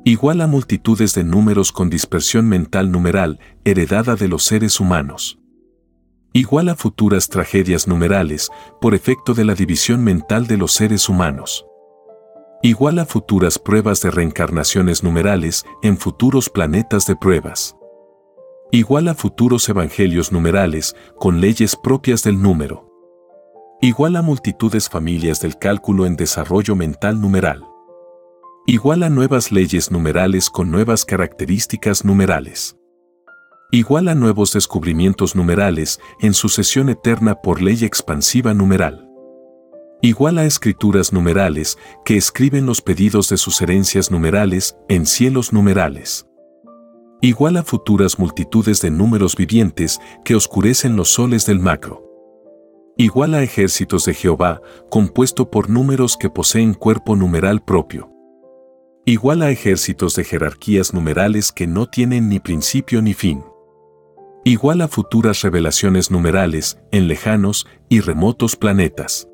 Igual 0.04 0.40
a 0.40 0.46
multitudes 0.46 1.14
de 1.14 1.24
números 1.24 1.72
con 1.72 1.90
dispersión 1.90 2.48
mental 2.48 2.90
numeral 2.90 3.38
heredada 3.64 4.16
de 4.16 4.28
los 4.28 4.44
seres 4.44 4.80
humanos 4.80 5.38
igual 6.32 6.68
a 6.68 6.76
futuras 6.76 7.28
tragedias 7.28 7.88
numerales 7.88 8.50
por 8.80 8.94
efecto 8.94 9.34
de 9.34 9.44
la 9.44 9.54
división 9.54 10.04
mental 10.04 10.46
de 10.46 10.56
los 10.56 10.72
seres 10.72 11.08
humanos. 11.08 11.64
Igual 12.62 12.98
a 12.98 13.06
futuras 13.06 13.58
pruebas 13.58 14.02
de 14.02 14.10
reencarnaciones 14.10 15.02
numerales 15.02 15.64
en 15.82 15.96
futuros 15.96 16.50
planetas 16.50 17.06
de 17.06 17.16
pruebas. 17.16 17.76
Igual 18.70 19.08
a 19.08 19.14
futuros 19.14 19.68
evangelios 19.68 20.32
numerales 20.32 20.94
con 21.18 21.40
leyes 21.40 21.76
propias 21.76 22.22
del 22.22 22.42
número. 22.42 22.84
Igual 23.80 24.16
a 24.16 24.22
multitudes 24.22 24.88
familias 24.88 25.40
del 25.40 25.56
cálculo 25.56 26.04
en 26.04 26.16
desarrollo 26.16 26.74
mental 26.74 27.20
numeral. 27.20 27.64
Igual 28.66 29.04
a 29.04 29.08
nuevas 29.08 29.50
leyes 29.52 29.90
numerales 29.90 30.50
con 30.50 30.70
nuevas 30.70 31.04
características 31.04 32.04
numerales 32.04 32.77
igual 33.70 34.08
a 34.08 34.14
nuevos 34.14 34.54
descubrimientos 34.54 35.36
numerales 35.36 36.00
en 36.20 36.32
sucesión 36.32 36.88
eterna 36.88 37.34
por 37.34 37.60
ley 37.60 37.84
expansiva 37.84 38.54
numeral. 38.54 39.06
Igual 40.00 40.38
a 40.38 40.46
escrituras 40.46 41.12
numerales 41.12 41.76
que 42.02 42.16
escriben 42.16 42.64
los 42.64 42.80
pedidos 42.80 43.28
de 43.28 43.36
sus 43.36 43.60
herencias 43.60 44.10
numerales 44.10 44.74
en 44.88 45.04
cielos 45.04 45.52
numerales. 45.52 46.26
Igual 47.20 47.58
a 47.58 47.62
futuras 47.62 48.18
multitudes 48.18 48.80
de 48.80 48.90
números 48.90 49.36
vivientes 49.36 50.00
que 50.24 50.34
oscurecen 50.34 50.96
los 50.96 51.10
soles 51.10 51.44
del 51.44 51.58
macro. 51.58 52.04
Igual 52.96 53.34
a 53.34 53.42
ejércitos 53.42 54.06
de 54.06 54.14
Jehová 54.14 54.62
compuesto 54.88 55.50
por 55.50 55.68
números 55.68 56.16
que 56.16 56.30
poseen 56.30 56.72
cuerpo 56.72 57.16
numeral 57.16 57.62
propio 57.62 58.14
igual 59.04 59.40
a 59.40 59.50
ejércitos 59.50 60.14
de 60.16 60.24
jerarquías 60.24 60.92
numerales 60.92 61.50
que 61.50 61.66
no 61.66 61.86
tienen 61.86 62.28
ni 62.28 62.40
principio 62.40 63.00
ni 63.00 63.14
fin 63.14 63.42
igual 64.44 64.80
a 64.80 64.88
futuras 64.88 65.42
revelaciones 65.42 66.10
numerales 66.10 66.78
en 66.90 67.08
lejanos 67.08 67.66
y 67.88 68.00
remotos 68.00 68.56
planetas. 68.56 69.28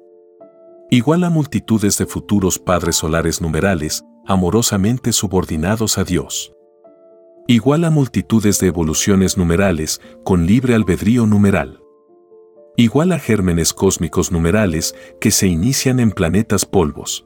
Igual 0.91 1.25
a 1.25 1.31
multitudes 1.31 1.99
de 1.99 2.07
futuros 2.07 2.59
padres 2.59 2.97
solares 2.97 3.41
numerales, 3.41 4.05
amorosamente 4.27 5.13
subordinados 5.13 5.99
a 5.99 6.05
Dios. 6.05 6.53
Igual 7.47 7.85
a 7.85 7.91
multitudes 7.91 8.59
de 8.61 8.69
evoluciones 8.69 9.37
numerales 9.37 10.01
con 10.25 10.47
libre 10.47 10.75
albedrío 10.75 11.27
numeral. 11.27 11.81
Igual 12.77 13.13
a 13.13 13.19
gérmenes 13.19 13.73
cósmicos 13.73 14.33
numerales 14.33 14.95
que 15.21 15.31
se 15.31 15.47
inician 15.47 16.01
en 16.01 16.11
planetas 16.11 16.65
polvos. 16.65 17.25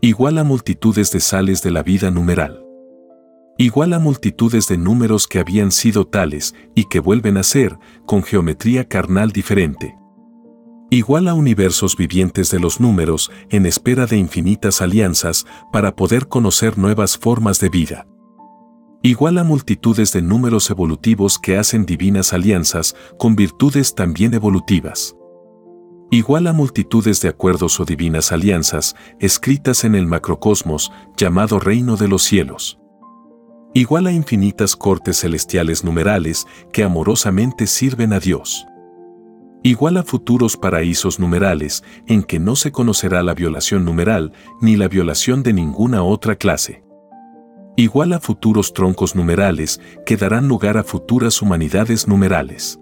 Igual 0.00 0.38
a 0.38 0.44
multitudes 0.44 1.10
de 1.10 1.20
sales 1.20 1.62
de 1.62 1.70
la 1.70 1.82
vida 1.82 2.10
numeral 2.10 2.63
igual 3.56 3.92
a 3.92 3.98
multitudes 3.98 4.66
de 4.66 4.76
números 4.76 5.28
que 5.28 5.38
habían 5.38 5.70
sido 5.70 6.06
tales 6.06 6.54
y 6.74 6.84
que 6.84 6.98
vuelven 6.98 7.36
a 7.36 7.42
ser, 7.42 7.78
con 8.04 8.22
geometría 8.22 8.88
carnal 8.88 9.30
diferente. 9.30 9.96
Igual 10.90 11.28
a 11.28 11.34
universos 11.34 11.96
vivientes 11.96 12.50
de 12.50 12.60
los 12.60 12.80
números 12.80 13.30
en 13.50 13.66
espera 13.66 14.06
de 14.06 14.16
infinitas 14.16 14.80
alianzas 14.80 15.46
para 15.72 15.94
poder 15.96 16.28
conocer 16.28 16.78
nuevas 16.78 17.16
formas 17.16 17.60
de 17.60 17.68
vida. 17.68 18.06
Igual 19.02 19.38
a 19.38 19.44
multitudes 19.44 20.12
de 20.12 20.22
números 20.22 20.70
evolutivos 20.70 21.38
que 21.38 21.56
hacen 21.56 21.84
divinas 21.84 22.32
alianzas 22.32 22.96
con 23.18 23.36
virtudes 23.36 23.94
también 23.94 24.34
evolutivas. 24.34 25.14
Igual 26.10 26.46
a 26.46 26.52
multitudes 26.52 27.20
de 27.20 27.28
acuerdos 27.28 27.80
o 27.80 27.84
divinas 27.84 28.32
alianzas 28.32 28.94
escritas 29.20 29.84
en 29.84 29.94
el 29.94 30.06
macrocosmos 30.06 30.92
llamado 31.16 31.58
reino 31.58 31.96
de 31.96 32.08
los 32.08 32.22
cielos 32.22 32.78
igual 33.74 34.06
a 34.06 34.12
infinitas 34.12 34.76
cortes 34.76 35.20
celestiales 35.20 35.82
numerales 35.82 36.46
que 36.72 36.84
amorosamente 36.84 37.66
sirven 37.66 38.12
a 38.12 38.20
Dios. 38.20 38.66
Igual 39.64 39.96
a 39.96 40.04
futuros 40.04 40.56
paraísos 40.56 41.18
numerales 41.18 41.82
en 42.06 42.22
que 42.22 42.38
no 42.38 42.54
se 42.54 42.70
conocerá 42.70 43.22
la 43.24 43.34
violación 43.34 43.84
numeral 43.84 44.32
ni 44.60 44.76
la 44.76 44.86
violación 44.86 45.42
de 45.42 45.52
ninguna 45.52 46.04
otra 46.04 46.36
clase. 46.36 46.84
Igual 47.76 48.12
a 48.12 48.20
futuros 48.20 48.72
troncos 48.72 49.16
numerales 49.16 49.80
que 50.06 50.16
darán 50.16 50.46
lugar 50.46 50.76
a 50.76 50.84
futuras 50.84 51.42
humanidades 51.42 52.06
numerales. 52.06 52.78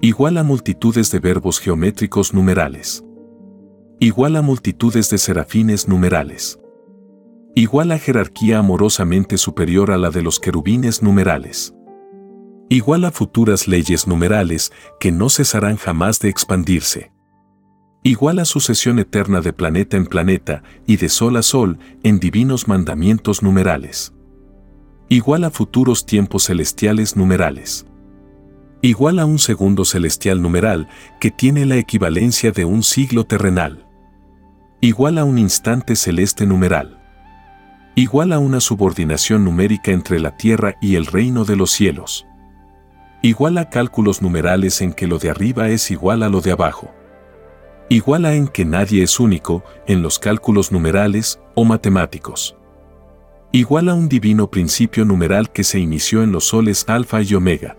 Igual 0.00 0.38
a 0.38 0.42
multitudes 0.42 1.10
de 1.10 1.18
verbos 1.18 1.58
geométricos 1.58 2.32
numerales. 2.32 3.04
Igual 3.98 4.36
a 4.36 4.42
multitudes 4.42 5.10
de 5.10 5.18
serafines 5.18 5.88
numerales 5.88 6.59
igual 7.54 7.90
a 7.92 7.98
jerarquía 7.98 8.58
amorosamente 8.58 9.36
superior 9.36 9.90
a 9.90 9.98
la 9.98 10.10
de 10.10 10.22
los 10.22 10.38
querubines 10.38 11.02
numerales. 11.02 11.74
Igual 12.68 13.04
a 13.04 13.10
futuras 13.10 13.66
leyes 13.66 14.06
numerales 14.06 14.72
que 15.00 15.10
no 15.10 15.28
cesarán 15.28 15.76
jamás 15.76 16.20
de 16.20 16.28
expandirse. 16.28 17.10
Igual 18.02 18.38
a 18.38 18.44
sucesión 18.44 18.98
eterna 18.98 19.40
de 19.40 19.52
planeta 19.52 19.96
en 19.96 20.06
planeta 20.06 20.62
y 20.86 20.96
de 20.96 21.08
sol 21.08 21.36
a 21.36 21.42
sol 21.42 21.78
en 22.02 22.20
divinos 22.20 22.68
mandamientos 22.68 23.42
numerales. 23.42 24.14
Igual 25.08 25.44
a 25.44 25.50
futuros 25.50 26.06
tiempos 26.06 26.44
celestiales 26.44 27.16
numerales. 27.16 27.84
Igual 28.80 29.18
a 29.18 29.26
un 29.26 29.40
segundo 29.40 29.84
celestial 29.84 30.40
numeral 30.40 30.88
que 31.20 31.32
tiene 31.32 31.66
la 31.66 31.76
equivalencia 31.76 32.52
de 32.52 32.64
un 32.64 32.84
siglo 32.84 33.24
terrenal. 33.24 33.86
Igual 34.80 35.18
a 35.18 35.24
un 35.24 35.36
instante 35.36 35.96
celeste 35.96 36.46
numeral 36.46 36.99
igual 37.94 38.32
a 38.32 38.38
una 38.38 38.60
subordinación 38.60 39.44
numérica 39.44 39.90
entre 39.90 40.20
la 40.20 40.36
tierra 40.36 40.76
y 40.80 40.94
el 40.94 41.06
reino 41.06 41.44
de 41.44 41.56
los 41.56 41.70
cielos. 41.70 42.26
Igual 43.22 43.58
a 43.58 43.68
cálculos 43.68 44.22
numerales 44.22 44.80
en 44.80 44.92
que 44.92 45.06
lo 45.06 45.18
de 45.18 45.30
arriba 45.30 45.68
es 45.68 45.90
igual 45.90 46.22
a 46.22 46.28
lo 46.28 46.40
de 46.40 46.52
abajo. 46.52 46.90
Igual 47.88 48.24
a 48.24 48.34
en 48.34 48.48
que 48.48 48.64
nadie 48.64 49.02
es 49.02 49.18
único 49.20 49.64
en 49.86 50.02
los 50.02 50.18
cálculos 50.18 50.72
numerales 50.72 51.40
o 51.54 51.64
matemáticos. 51.64 52.56
Igual 53.52 53.88
a 53.88 53.94
un 53.94 54.08
divino 54.08 54.50
principio 54.50 55.04
numeral 55.04 55.50
que 55.50 55.64
se 55.64 55.80
inició 55.80 56.22
en 56.22 56.32
los 56.32 56.44
soles 56.44 56.84
alfa 56.88 57.20
y 57.20 57.34
omega. 57.34 57.76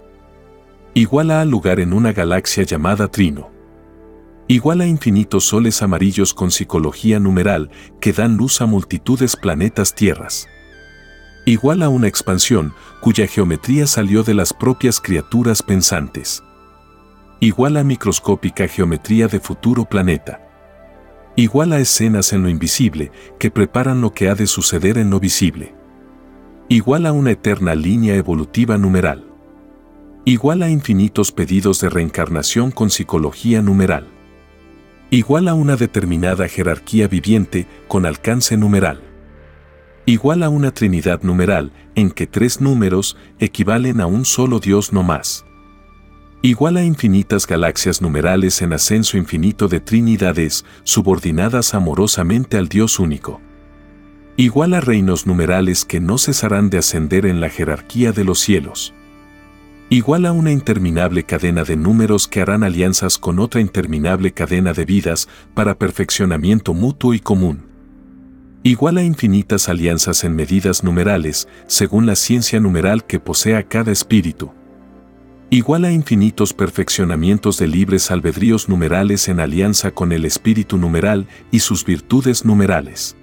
Igual 0.94 1.32
a 1.32 1.46
lugar 1.46 1.80
en 1.80 1.94
una 1.94 2.12
galaxia 2.12 2.64
llamada 2.64 3.08
Trino 3.08 3.61
igual 4.52 4.82
a 4.82 4.86
infinitos 4.86 5.46
soles 5.46 5.82
amarillos 5.82 6.34
con 6.34 6.52
psicología 6.52 7.22
numeral 7.22 7.72
que 8.02 8.12
dan 8.12 8.36
luz 8.36 8.60
a 8.60 8.66
multitudes 8.66 9.38
planetas 9.38 9.96
tierras. 9.96 10.50
Igual 11.46 11.82
a 11.82 11.88
una 11.88 12.10
expansión 12.10 12.74
cuya 13.00 13.28
geometría 13.28 13.88
salió 13.88 14.24
de 14.24 14.34
las 14.34 14.52
propias 14.52 15.00
criaturas 15.00 15.64
pensantes. 15.64 16.44
Igual 17.40 17.78
a 17.78 17.86
microscópica 17.86 18.68
geometría 18.68 19.30
de 19.30 19.40
futuro 19.40 19.86
planeta. 19.86 20.42
Igual 21.38 21.72
a 21.72 21.80
escenas 21.80 22.34
en 22.34 22.44
lo 22.44 22.50
invisible 22.50 23.10
que 23.40 23.52
preparan 23.52 24.02
lo 24.02 24.14
que 24.14 24.28
ha 24.28 24.36
de 24.36 24.48
suceder 24.48 24.98
en 24.98 25.12
lo 25.12 25.22
visible. 25.22 25.74
Igual 26.68 27.06
a 27.06 27.14
una 27.14 27.32
eterna 27.32 27.74
línea 27.74 28.16
evolutiva 28.16 28.78
numeral. 28.78 29.26
Igual 30.26 30.62
a 30.62 30.70
infinitos 30.70 31.32
pedidos 31.32 31.80
de 31.80 31.90
reencarnación 31.90 32.72
con 32.72 32.90
psicología 32.90 33.62
numeral 33.62 34.10
igual 35.12 35.50
a 35.50 35.54
una 35.54 35.76
determinada 35.76 36.48
jerarquía 36.48 37.10
viviente 37.10 37.68
con 37.90 38.06
alcance 38.06 38.56
numeral. 38.56 39.02
Igual 40.06 40.42
a 40.42 40.50
una 40.50 40.74
trinidad 40.74 41.22
numeral 41.22 41.74
en 41.96 42.12
que 42.12 42.28
tres 42.28 42.62
números 42.62 43.18
equivalen 43.38 44.00
a 44.00 44.06
un 44.08 44.24
solo 44.24 44.60
Dios 44.60 44.94
no 44.94 45.04
más. 45.04 45.46
Igual 46.42 46.78
a 46.78 46.84
infinitas 46.86 47.46
galaxias 47.46 48.02
numerales 48.02 48.62
en 48.62 48.72
ascenso 48.72 49.18
infinito 49.18 49.68
de 49.68 49.82
trinidades, 49.82 50.66
subordinadas 50.84 51.76
amorosamente 51.76 52.58
al 52.58 52.70
Dios 52.70 52.98
único. 52.98 53.42
Igual 54.38 54.74
a 54.74 54.80
reinos 54.80 55.28
numerales 55.28 55.84
que 55.84 56.00
no 56.00 56.18
cesarán 56.18 56.70
de 56.70 56.78
ascender 56.78 57.26
en 57.26 57.42
la 57.42 57.50
jerarquía 57.50 58.14
de 58.14 58.24
los 58.24 58.40
cielos. 58.40 58.94
Igual 59.94 60.26
a 60.26 60.32
una 60.32 60.54
interminable 60.54 61.26
cadena 61.26 61.66
de 61.66 61.76
números 61.76 62.28
que 62.28 62.40
harán 62.40 62.64
alianzas 62.64 63.18
con 63.18 63.40
otra 63.40 63.60
interminable 63.60 64.32
cadena 64.32 64.72
de 64.72 64.86
vidas 64.86 65.28
para 65.54 65.78
perfeccionamiento 65.78 66.74
mutuo 66.74 67.14
y 67.14 67.20
común. 67.20 67.68
Igual 68.64 68.98
a 69.00 69.04
infinitas 69.04 69.68
alianzas 69.68 70.24
en 70.24 70.34
medidas 70.34 70.86
numerales, 70.86 71.50
según 71.68 72.06
la 72.06 72.16
ciencia 72.16 72.62
numeral 72.62 73.06
que 73.06 73.20
posea 73.20 73.64
cada 73.64 73.92
espíritu 73.92 74.54
igual 75.54 75.84
a 75.84 75.92
infinitos 75.92 76.54
perfeccionamientos 76.54 77.58
de 77.58 77.68
libres 77.68 78.10
albedríos 78.10 78.70
numerales 78.70 79.28
en 79.28 79.42
alianza 79.42 79.92
con 79.92 80.14
el 80.14 80.24
espíritu 80.24 80.78
numeral 80.78 81.28
y 81.52 81.60
sus 81.60 81.84
virtudes 81.84 82.46
numerales. 82.46 83.18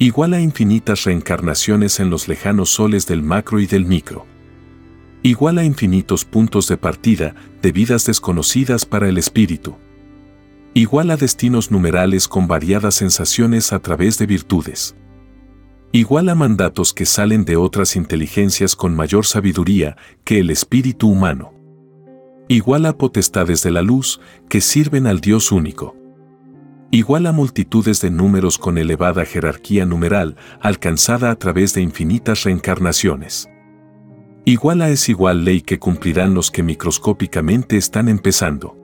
Igual 0.00 0.34
a 0.34 0.40
infinitas 0.40 1.04
reencarnaciones 1.04 2.00
en 2.00 2.10
los 2.10 2.26
lejanos 2.26 2.70
soles 2.70 3.06
del 3.06 3.22
macro 3.22 3.60
y 3.60 3.66
del 3.66 3.84
micro. 3.84 4.26
Igual 5.22 5.58
a 5.58 5.64
infinitos 5.64 6.24
puntos 6.24 6.68
de 6.68 6.76
partida 6.76 7.34
de 7.60 7.72
vidas 7.72 8.06
desconocidas 8.06 8.86
para 8.86 9.08
el 9.08 9.18
espíritu. 9.18 9.76
Igual 10.74 11.10
a 11.10 11.16
destinos 11.16 11.70
numerales 11.70 12.28
con 12.28 12.46
variadas 12.46 12.94
sensaciones 12.94 13.72
a 13.72 13.80
través 13.80 14.18
de 14.18 14.26
virtudes 14.26 14.94
igual 15.92 16.28
a 16.28 16.34
mandatos 16.34 16.92
que 16.92 17.06
salen 17.06 17.44
de 17.44 17.56
otras 17.56 17.96
inteligencias 17.96 18.76
con 18.76 18.94
mayor 18.94 19.24
sabiduría 19.24 19.96
que 20.24 20.40
el 20.40 20.50
espíritu 20.50 21.08
humano. 21.08 21.54
Igual 22.48 22.86
a 22.86 22.96
potestades 22.96 23.62
de 23.62 23.70
la 23.70 23.82
luz 23.82 24.20
que 24.48 24.60
sirven 24.60 25.06
al 25.06 25.20
Dios 25.20 25.52
único. 25.52 25.96
Igual 26.90 27.26
a 27.26 27.32
multitudes 27.32 28.00
de 28.00 28.10
números 28.10 28.58
con 28.58 28.78
elevada 28.78 29.24
jerarquía 29.24 29.84
numeral 29.84 30.36
alcanzada 30.60 31.30
a 31.30 31.36
través 31.36 31.74
de 31.74 31.82
infinitas 31.82 32.44
reencarnaciones. 32.44 33.48
Igual 34.48 34.80
a 34.82 34.88
es 34.88 35.08
igual 35.08 35.44
ley 35.44 35.60
que 35.60 35.78
cumplirán 35.78 36.32
los 36.32 36.50
que 36.50 36.62
microscópicamente 36.62 37.76
están 37.76 38.08
empezando. 38.08 38.76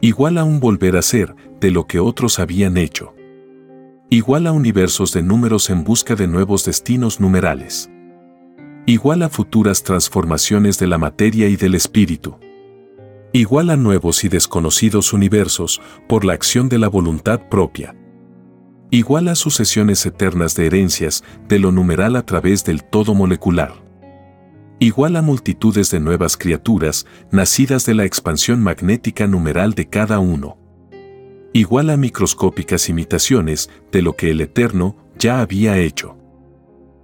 Igual 0.00 0.36
a 0.36 0.44
un 0.44 0.60
volver 0.60 0.96
a 0.96 1.02
ser 1.02 1.34
de 1.60 1.70
lo 1.70 1.86
que 1.86 1.98
otros 1.98 2.38
habían 2.38 2.76
hecho 2.76 3.16
igual 4.08 4.46
a 4.46 4.52
universos 4.52 5.12
de 5.12 5.22
números 5.22 5.68
en 5.68 5.82
busca 5.82 6.14
de 6.14 6.28
nuevos 6.28 6.64
destinos 6.64 7.18
numerales. 7.18 7.90
Igual 8.86 9.22
a 9.22 9.28
futuras 9.28 9.82
transformaciones 9.82 10.78
de 10.78 10.86
la 10.86 10.96
materia 10.96 11.48
y 11.48 11.56
del 11.56 11.74
espíritu. 11.74 12.38
Igual 13.32 13.68
a 13.70 13.76
nuevos 13.76 14.22
y 14.22 14.28
desconocidos 14.28 15.12
universos 15.12 15.80
por 16.08 16.24
la 16.24 16.34
acción 16.34 16.68
de 16.68 16.78
la 16.78 16.88
voluntad 16.88 17.48
propia. 17.48 17.96
Igual 18.90 19.26
a 19.26 19.34
sucesiones 19.34 20.06
eternas 20.06 20.54
de 20.54 20.66
herencias 20.66 21.24
de 21.48 21.58
lo 21.58 21.72
numeral 21.72 22.14
a 22.14 22.24
través 22.24 22.64
del 22.64 22.84
todo 22.84 23.12
molecular. 23.12 23.85
Igual 24.78 25.16
a 25.16 25.22
multitudes 25.22 25.90
de 25.90 26.00
nuevas 26.00 26.36
criaturas 26.36 27.06
nacidas 27.30 27.86
de 27.86 27.94
la 27.94 28.04
expansión 28.04 28.62
magnética 28.62 29.26
numeral 29.26 29.72
de 29.72 29.88
cada 29.88 30.18
uno 30.18 30.58
igual 31.56 31.88
a 31.88 31.96
microscópicas 31.96 32.90
imitaciones 32.90 33.70
de 33.90 34.02
lo 34.02 34.14
que 34.14 34.30
el 34.30 34.42
Eterno 34.42 34.94
ya 35.18 35.40
había 35.40 35.78
hecho. 35.78 36.18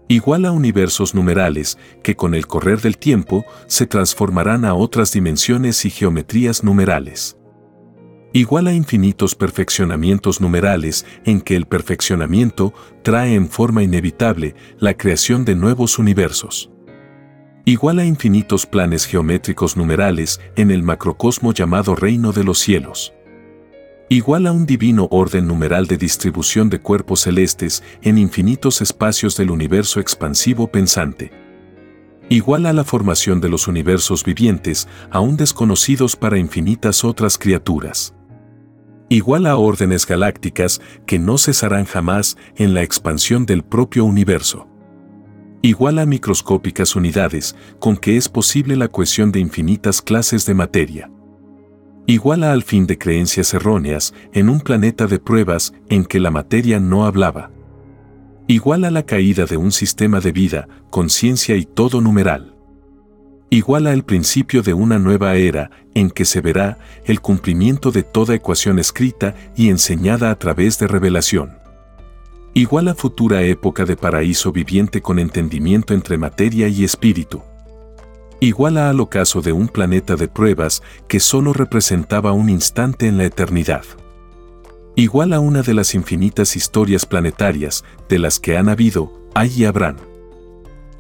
Igual 0.09 0.45
a 0.45 0.53
universos 0.53 1.15
numerales 1.15 1.79
que 2.03 2.17
con 2.17 2.35
el 2.35 2.47
correr 2.47 2.83
del 2.83 2.99
tiempo 2.99 3.47
se 3.67 3.87
transformarán 3.87 4.67
a 4.67 4.75
otras 4.75 5.11
dimensiones 5.11 5.87
y 5.87 5.91
geometrías 5.91 6.65
numerales. 6.65 7.39
Igual 8.35 8.67
a 8.67 8.75
infinitos 8.75 9.35
perfeccionamientos 9.35 10.43
numerales 10.43 11.07
en 11.25 11.41
que 11.41 11.57
el 11.57 11.65
perfeccionamiento 11.65 12.75
trae 13.03 13.35
en 13.35 13.49
forma 13.49 13.83
inevitable 13.83 14.55
la 14.79 14.95
creación 14.99 15.47
de 15.47 15.55
nuevos 15.55 15.99
universos. 15.99 16.72
Igual 17.65 18.01
a 18.01 18.05
infinitos 18.05 18.67
planes 18.67 19.07
geométricos 19.07 19.77
numerales 19.77 20.41
en 20.57 20.71
el 20.71 20.83
macrocosmo 20.83 21.53
llamado 21.53 21.95
reino 21.95 22.33
de 22.33 22.45
los 22.45 22.59
cielos 22.59 23.13
igual 24.13 24.47
a 24.47 24.53
un 24.53 24.67
divino 24.67 25.09
orden 25.11 25.47
numeral 25.47 25.87
de 25.87 25.97
distribución 25.97 26.69
de 26.69 26.81
cuerpos 26.81 27.21
celestes 27.21 27.83
en 28.03 28.19
infinitos 28.19 28.83
espacios 28.83 29.39
del 29.39 29.51
universo 29.51 30.01
expansivo 30.01 30.71
pensante. 30.71 31.33
Igual 32.29 32.67
a 32.67 32.75
la 32.75 32.85
formación 32.85 33.41
de 33.41 33.49
los 33.49 33.69
universos 33.69 34.23
vivientes, 34.23 34.87
aún 35.11 35.39
desconocidos 35.39 36.15
para 36.15 36.37
infinitas 36.37 37.05
otras 37.05 37.39
criaturas. 37.39 38.15
Igual 39.09 39.47
a 39.47 39.57
órdenes 39.57 40.07
galácticas 40.07 40.83
que 41.07 41.19
no 41.19 41.39
cesarán 41.39 41.87
jamás 41.87 42.37
en 42.57 42.75
la 42.75 42.83
expansión 42.83 43.47
del 43.47 43.63
propio 43.63 44.05
universo. 44.05 44.69
Igual 45.63 45.99
a 45.99 46.07
microscópicas 46.07 46.97
unidades 46.97 47.57
con 47.79 47.97
que 47.97 48.17
es 48.17 48.29
posible 48.29 48.77
la 48.77 48.89
cohesión 48.89 49.33
de 49.33 49.41
infinitas 49.41 50.03
clases 50.03 50.45
de 50.45 50.55
materia 50.55 51.11
iguala 52.07 52.53
al 52.53 52.63
fin 52.63 52.87
de 52.87 52.99
creencias 52.99 53.55
erróneas 53.55 54.13
en 54.33 54.49
un 54.49 54.61
planeta 54.61 55.07
de 55.07 55.19
pruebas 55.19 55.73
en 55.89 56.05
que 56.05 56.21
la 56.21 56.31
materia 56.31 56.81
no 56.81 57.07
hablaba. 57.07 57.51
Igual 58.49 58.85
a 58.85 58.91
la 58.91 59.05
caída 59.05 59.47
de 59.47 59.57
un 59.57 59.73
sistema 59.73 60.21
de 60.21 60.33
vida, 60.33 60.69
conciencia 60.91 61.57
y 61.57 61.65
todo 61.65 62.01
numeral. 62.01 62.57
Igual 63.51 63.87
el 63.87 64.03
principio 64.03 64.63
de 64.63 64.75
una 64.75 64.99
nueva 64.99 65.37
era 65.37 65.71
en 65.95 66.11
que 66.11 66.25
se 66.25 66.41
verá 66.41 66.79
el 67.05 67.21
cumplimiento 67.21 67.93
de 67.93 68.03
toda 68.03 68.35
ecuación 68.35 68.79
escrita 68.79 69.35
y 69.57 69.69
enseñada 69.69 70.31
a 70.31 70.39
través 70.39 70.79
de 70.79 70.89
revelación. 70.89 71.62
Igual 72.55 72.89
a 72.89 72.95
futura 72.95 73.43
época 73.43 73.85
de 73.85 73.97
paraíso 73.97 74.53
viviente 74.53 75.01
con 75.01 75.19
entendimiento 75.19 75.95
entre 75.95 76.19
materia 76.19 76.69
y 76.69 76.85
espíritu 76.85 77.43
iguala 78.43 78.91
al 78.91 78.99
ocaso 78.99 79.41
de 79.41 79.53
un 79.53 79.69
planeta 79.69 80.17
de 80.17 80.27
pruebas 80.27 80.83
que 81.07 81.21
solo 81.21 81.53
representaba 81.53 82.33
un 82.33 82.51
instante 82.51 83.07
en 83.07 83.17
la 83.17 83.25
eternidad. 83.25 83.85
Igual 84.97 85.33
a 85.33 85.39
una 85.39 85.63
de 85.63 85.75
las 85.75 85.95
infinitas 85.95 86.57
historias 86.57 87.07
planetarias 87.07 87.85
de 88.09 88.19
las 88.19 88.41
que 88.41 88.57
han 88.57 88.69
habido, 88.69 89.13
hay 89.33 89.53
y 89.59 89.65
habrán. 89.65 89.97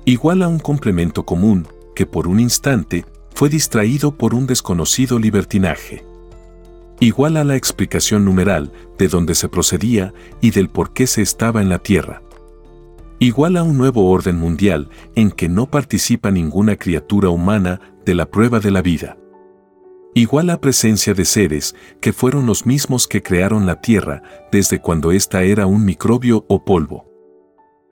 Igual 0.04 0.42
a 0.42 0.48
un 0.48 0.60
complemento 0.60 1.24
común 1.26 1.66
que 1.96 2.06
por 2.06 2.28
un 2.28 2.38
instante 2.38 3.04
fue 3.34 3.48
distraído 3.48 4.16
por 4.16 4.34
un 4.34 4.46
desconocido 4.46 5.18
libertinaje. 5.18 6.04
Igual 7.02 7.36
a 7.36 7.44
la 7.44 7.56
explicación 7.56 8.24
numeral 8.24 8.72
de 8.96 9.08
dónde 9.08 9.34
se 9.34 9.48
procedía 9.48 10.14
y 10.40 10.52
del 10.52 10.68
por 10.68 10.92
qué 10.92 11.06
se 11.06 11.20
estaba 11.20 11.60
en 11.60 11.68
la 11.68 11.80
Tierra 11.80 12.22
igual 13.22 13.56
a 13.56 13.62
un 13.62 13.78
nuevo 13.78 14.10
orden 14.10 14.36
mundial 14.36 14.88
en 15.14 15.30
que 15.30 15.48
no 15.48 15.70
participa 15.70 16.32
ninguna 16.32 16.74
criatura 16.74 17.28
humana 17.28 17.80
de 18.04 18.16
la 18.16 18.28
prueba 18.28 18.58
de 18.58 18.72
la 18.72 18.82
vida. 18.82 19.16
Igual 20.12 20.50
a 20.50 20.60
presencia 20.60 21.14
de 21.14 21.24
seres 21.24 21.76
que 22.00 22.12
fueron 22.12 22.46
los 22.46 22.66
mismos 22.66 23.06
que 23.06 23.22
crearon 23.22 23.64
la 23.64 23.80
Tierra 23.80 24.24
desde 24.50 24.80
cuando 24.80 25.12
ésta 25.12 25.44
era 25.44 25.66
un 25.66 25.84
microbio 25.84 26.44
o 26.48 26.64
polvo. 26.64 27.06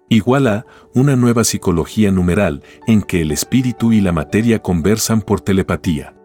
Igual 0.09 0.49
a 0.49 0.67
una 0.97 1.15
nueva 1.15 1.45
psicología 1.45 2.11
numeral 2.11 2.65
en 2.89 3.01
que 3.01 3.21
el 3.21 3.31
espíritu 3.31 3.93
y 3.93 4.01
la 4.01 4.11
materia 4.11 4.59
conversan 4.59 5.23
por 5.23 5.41
telepatía. 5.41 6.20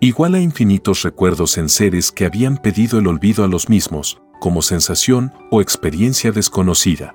Igual 0.00 0.34
a 0.34 0.40
infinitos 0.40 1.02
recuerdos 1.02 1.58
en 1.58 1.68
seres 1.68 2.10
que 2.10 2.24
habían 2.24 2.56
pedido 2.56 2.98
el 2.98 3.06
olvido 3.06 3.44
a 3.44 3.48
los 3.48 3.68
mismos, 3.68 4.20
como 4.40 4.62
sensación 4.62 5.32
o 5.50 5.60
experiencia 5.60 6.32
desconocida 6.32 7.14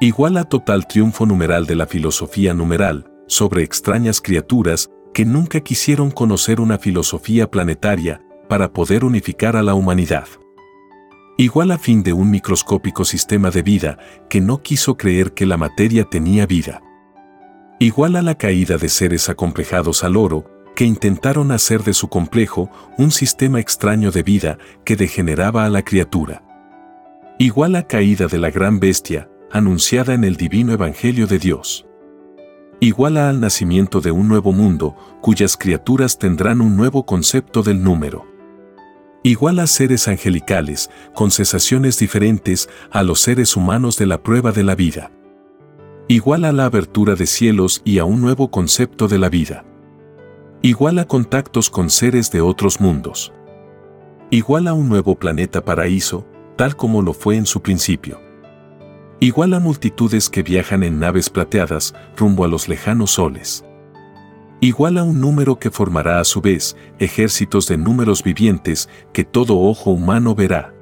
igual 0.00 0.36
a 0.36 0.44
total 0.44 0.86
triunfo 0.86 1.26
numeral 1.26 1.66
de 1.66 1.74
la 1.74 1.86
filosofía 1.86 2.54
numeral 2.54 3.10
sobre 3.26 3.62
extrañas 3.62 4.20
criaturas 4.20 4.90
que 5.12 5.24
nunca 5.24 5.60
quisieron 5.60 6.10
conocer 6.10 6.60
una 6.60 6.78
filosofía 6.78 7.50
planetaria 7.50 8.22
para 8.48 8.72
poder 8.72 9.04
unificar 9.04 9.56
a 9.56 9.62
la 9.62 9.74
humanidad. 9.74 10.28
Igual 11.36 11.72
a 11.72 11.78
fin 11.78 12.02
de 12.02 12.12
un 12.12 12.30
microscópico 12.30 13.04
sistema 13.04 13.50
de 13.50 13.62
vida 13.62 13.98
que 14.30 14.40
no 14.40 14.62
quiso 14.62 14.96
creer 14.96 15.32
que 15.34 15.46
la 15.46 15.56
materia 15.56 16.04
tenía 16.04 16.46
vida. 16.46 16.80
Igual 17.80 18.16
a 18.16 18.22
la 18.22 18.36
caída 18.36 18.76
de 18.76 18.88
seres 18.88 19.28
acomplejados 19.28 20.04
al 20.04 20.16
oro 20.16 20.44
que 20.78 20.84
intentaron 20.84 21.50
hacer 21.50 21.82
de 21.82 21.92
su 21.92 22.06
complejo 22.06 22.70
un 22.98 23.10
sistema 23.10 23.58
extraño 23.58 24.12
de 24.12 24.22
vida 24.22 24.58
que 24.84 24.94
degeneraba 24.94 25.64
a 25.64 25.68
la 25.70 25.82
criatura. 25.82 26.44
Igual 27.36 27.74
a 27.74 27.88
caída 27.88 28.28
de 28.28 28.38
la 28.38 28.52
gran 28.52 28.78
bestia, 28.78 29.28
anunciada 29.50 30.14
en 30.14 30.22
el 30.22 30.36
divino 30.36 30.72
Evangelio 30.72 31.26
de 31.26 31.40
Dios. 31.40 31.84
Iguala 32.78 33.28
al 33.28 33.40
nacimiento 33.40 34.00
de 34.00 34.12
un 34.12 34.28
nuevo 34.28 34.52
mundo, 34.52 34.94
cuyas 35.20 35.56
criaturas 35.56 36.16
tendrán 36.16 36.60
un 36.60 36.76
nuevo 36.76 37.04
concepto 37.04 37.64
del 37.64 37.82
número. 37.82 38.24
Igual 39.24 39.58
a 39.58 39.66
seres 39.66 40.06
angelicales, 40.06 40.90
con 41.12 41.32
cesaciones 41.32 41.98
diferentes 41.98 42.68
a 42.92 43.02
los 43.02 43.18
seres 43.18 43.56
humanos 43.56 43.96
de 43.96 44.06
la 44.06 44.22
prueba 44.22 44.52
de 44.52 44.62
la 44.62 44.76
vida. 44.76 45.10
Igual 46.06 46.44
a 46.44 46.52
la 46.52 46.66
abertura 46.66 47.16
de 47.16 47.26
cielos 47.26 47.82
y 47.84 47.98
a 47.98 48.04
un 48.04 48.20
nuevo 48.20 48.52
concepto 48.52 49.08
de 49.08 49.18
la 49.18 49.28
vida. 49.28 49.64
Igual 50.60 50.98
a 50.98 51.04
contactos 51.04 51.70
con 51.70 51.88
seres 51.88 52.32
de 52.32 52.40
otros 52.40 52.80
mundos. 52.80 53.32
Igual 54.30 54.66
a 54.66 54.72
un 54.72 54.88
nuevo 54.88 55.14
planeta 55.14 55.64
paraíso, 55.64 56.26
tal 56.56 56.74
como 56.74 57.00
lo 57.00 57.12
fue 57.12 57.36
en 57.36 57.46
su 57.46 57.62
principio. 57.62 58.20
Igual 59.20 59.54
a 59.54 59.60
multitudes 59.60 60.28
que 60.28 60.42
viajan 60.42 60.82
en 60.82 60.98
naves 60.98 61.30
plateadas 61.30 61.94
rumbo 62.16 62.44
a 62.44 62.48
los 62.48 62.68
lejanos 62.68 63.12
soles. 63.12 63.64
Igual 64.60 64.98
a 64.98 65.04
un 65.04 65.20
número 65.20 65.60
que 65.60 65.70
formará 65.70 66.18
a 66.18 66.24
su 66.24 66.40
vez 66.40 66.76
ejércitos 66.98 67.68
de 67.68 67.76
números 67.76 68.24
vivientes 68.24 68.88
que 69.12 69.22
todo 69.22 69.60
ojo 69.60 69.92
humano 69.92 70.34
verá. 70.34 70.74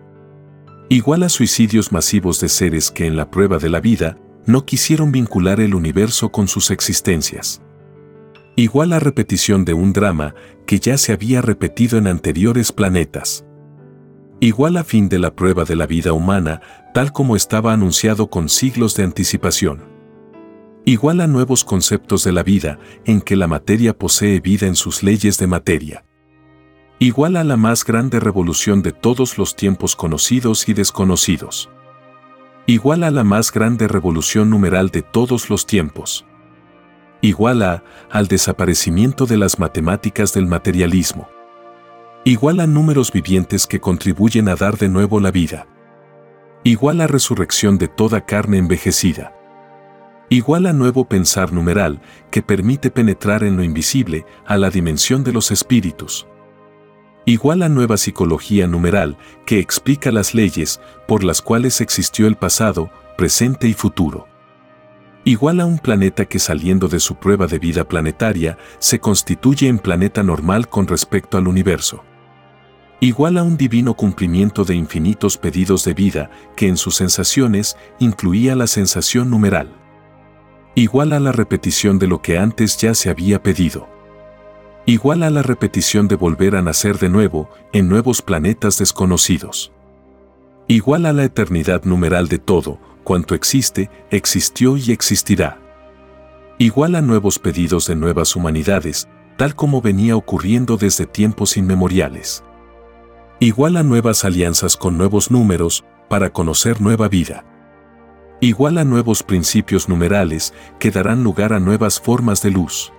Igual 0.88 1.22
a 1.22 1.28
suicidios 1.28 1.92
masivos 1.92 2.40
de 2.40 2.48
seres 2.48 2.90
que 2.90 3.04
en 3.04 3.14
la 3.14 3.30
prueba 3.30 3.58
de 3.58 3.68
la 3.68 3.80
vida 3.80 4.16
no 4.46 4.64
quisieron 4.64 5.12
vincular 5.12 5.60
el 5.60 5.74
universo 5.74 6.32
con 6.32 6.48
sus 6.48 6.70
existencias. 6.70 7.60
Igual 8.56 8.92
a 8.92 8.98
repetición 8.98 9.64
de 9.64 9.74
un 9.74 9.92
drama 9.92 10.34
que 10.66 10.80
ya 10.80 10.98
se 10.98 11.12
había 11.12 11.42
repetido 11.42 11.98
en 11.98 12.06
anteriores 12.06 12.72
planetas. 12.72 13.44
Igual 14.40 14.76
a 14.76 14.84
fin 14.84 15.08
de 15.08 15.18
la 15.18 15.34
prueba 15.34 15.64
de 15.64 15.76
la 15.76 15.86
vida 15.86 16.12
humana, 16.12 16.60
tal 16.94 17.12
como 17.12 17.36
estaba 17.36 17.72
anunciado 17.72 18.28
con 18.28 18.48
siglos 18.48 18.96
de 18.96 19.04
anticipación. 19.04 19.84
Igual 20.84 21.20
a 21.20 21.26
nuevos 21.26 21.64
conceptos 21.64 22.24
de 22.24 22.32
la 22.32 22.42
vida 22.42 22.78
en 23.04 23.20
que 23.20 23.36
la 23.36 23.46
materia 23.46 23.96
posee 23.96 24.40
vida 24.40 24.66
en 24.66 24.76
sus 24.76 25.02
leyes 25.02 25.38
de 25.38 25.46
materia 25.46 26.04
igual 26.98 27.36
a 27.36 27.44
la 27.44 27.56
más 27.56 27.84
grande 27.84 28.20
revolución 28.20 28.82
de 28.82 28.92
todos 28.92 29.36
los 29.36 29.54
tiempos 29.54 29.96
conocidos 29.96 30.68
y 30.68 30.74
desconocidos. 30.74 31.68
Igual 32.66 33.04
a 33.04 33.10
la 33.10 33.22
más 33.22 33.52
grande 33.52 33.86
revolución 33.86 34.48
numeral 34.48 34.88
de 34.90 35.02
todos 35.02 35.50
los 35.50 35.66
tiempos. 35.66 36.24
Igual 37.20 37.62
a 37.62 37.82
al 38.10 38.28
desaparecimiento 38.28 39.26
de 39.26 39.36
las 39.36 39.58
matemáticas 39.58 40.32
del 40.32 40.46
materialismo. 40.46 41.28
Igual 42.24 42.60
a 42.60 42.66
números 42.66 43.12
vivientes 43.12 43.66
que 43.66 43.80
contribuyen 43.80 44.48
a 44.48 44.56
dar 44.56 44.76
de 44.76 44.88
nuevo 44.88 45.20
la 45.20 45.30
vida. 45.30 45.66
Igual 46.64 47.00
a 47.00 47.06
resurrección 47.06 47.78
de 47.78 47.88
toda 47.88 48.26
carne 48.26 48.58
envejecida. 48.58 49.32
Igual 50.28 50.66
a 50.66 50.72
nuevo 50.72 51.08
pensar 51.08 51.52
numeral 51.52 52.00
que 52.30 52.42
permite 52.42 52.90
penetrar 52.90 53.44
en 53.44 53.56
lo 53.56 53.62
invisible 53.62 54.26
a 54.44 54.56
la 54.56 54.70
dimensión 54.70 55.22
de 55.22 55.32
los 55.32 55.50
espíritus 55.50 56.26
igual 57.26 57.62
a 57.62 57.68
nueva 57.68 57.96
psicología 57.96 58.68
numeral 58.68 59.18
que 59.44 59.58
explica 59.58 60.12
las 60.12 60.32
leyes 60.32 60.80
por 61.08 61.24
las 61.24 61.42
cuales 61.42 61.80
existió 61.80 62.28
el 62.28 62.36
pasado, 62.36 62.88
presente 63.18 63.66
y 63.66 63.74
futuro. 63.74 64.28
Igual 65.26 65.60
a 65.60 65.66
un 65.66 65.78
planeta 65.78 66.24
que 66.24 66.38
saliendo 66.38 66.86
de 66.86 67.00
su 67.00 67.16
prueba 67.16 67.48
de 67.48 67.58
vida 67.58 67.86
planetaria 67.86 68.56
se 68.78 69.00
constituye 69.00 69.66
en 69.66 69.78
planeta 69.78 70.22
normal 70.22 70.68
con 70.68 70.86
respecto 70.86 71.36
al 71.36 71.48
universo. 71.48 72.04
Igual 73.00 73.36
a 73.36 73.42
un 73.42 73.56
divino 73.56 73.94
cumplimiento 73.94 74.64
de 74.64 74.76
infinitos 74.76 75.36
pedidos 75.36 75.84
de 75.84 75.94
vida 75.94 76.30
que 76.56 76.68
en 76.68 76.76
sus 76.76 76.94
sensaciones 76.94 77.76
incluía 77.98 78.54
la 78.54 78.68
sensación 78.68 79.28
numeral. 79.28 79.74
Igual 80.76 81.12
a 81.12 81.18
la 81.18 81.32
repetición 81.32 81.98
de 81.98 82.06
lo 82.06 82.22
que 82.22 82.38
antes 82.38 82.78
ya 82.78 82.94
se 82.94 83.10
había 83.10 83.42
pedido 83.42 83.88
igual 84.86 85.24
a 85.24 85.30
la 85.30 85.42
repetición 85.42 86.06
de 86.06 86.14
volver 86.14 86.54
a 86.54 86.62
nacer 86.62 86.98
de 86.98 87.08
nuevo 87.08 87.50
en 87.72 87.88
nuevos 87.88 88.22
planetas 88.22 88.78
desconocidos. 88.78 89.72
Igual 90.68 91.06
a 91.06 91.12
la 91.12 91.24
eternidad 91.24 91.82
numeral 91.84 92.28
de 92.28 92.38
todo, 92.38 92.78
cuanto 93.06 93.36
existe, 93.36 93.88
existió 94.10 94.76
y 94.76 94.90
existirá. 94.90 95.60
Igual 96.58 96.96
a 96.96 97.02
nuevos 97.02 97.38
pedidos 97.38 97.86
de 97.86 97.94
nuevas 97.94 98.34
humanidades, 98.34 99.06
tal 99.36 99.54
como 99.54 99.80
venía 99.80 100.16
ocurriendo 100.16 100.76
desde 100.76 101.06
tiempos 101.06 101.56
inmemoriales. 101.56 102.42
Igual 103.38 103.76
a 103.76 103.84
nuevas 103.84 104.24
alianzas 104.24 104.76
con 104.76 104.98
nuevos 104.98 105.30
números, 105.30 105.84
para 106.08 106.30
conocer 106.30 106.80
nueva 106.80 107.08
vida. 107.08 107.44
Igual 108.40 108.76
a 108.76 108.84
nuevos 108.84 109.22
principios 109.22 109.88
numerales 109.88 110.52
que 110.80 110.90
darán 110.90 111.22
lugar 111.22 111.52
a 111.52 111.60
nuevas 111.60 112.00
formas 112.00 112.42
de 112.42 112.50
luz 112.50 112.92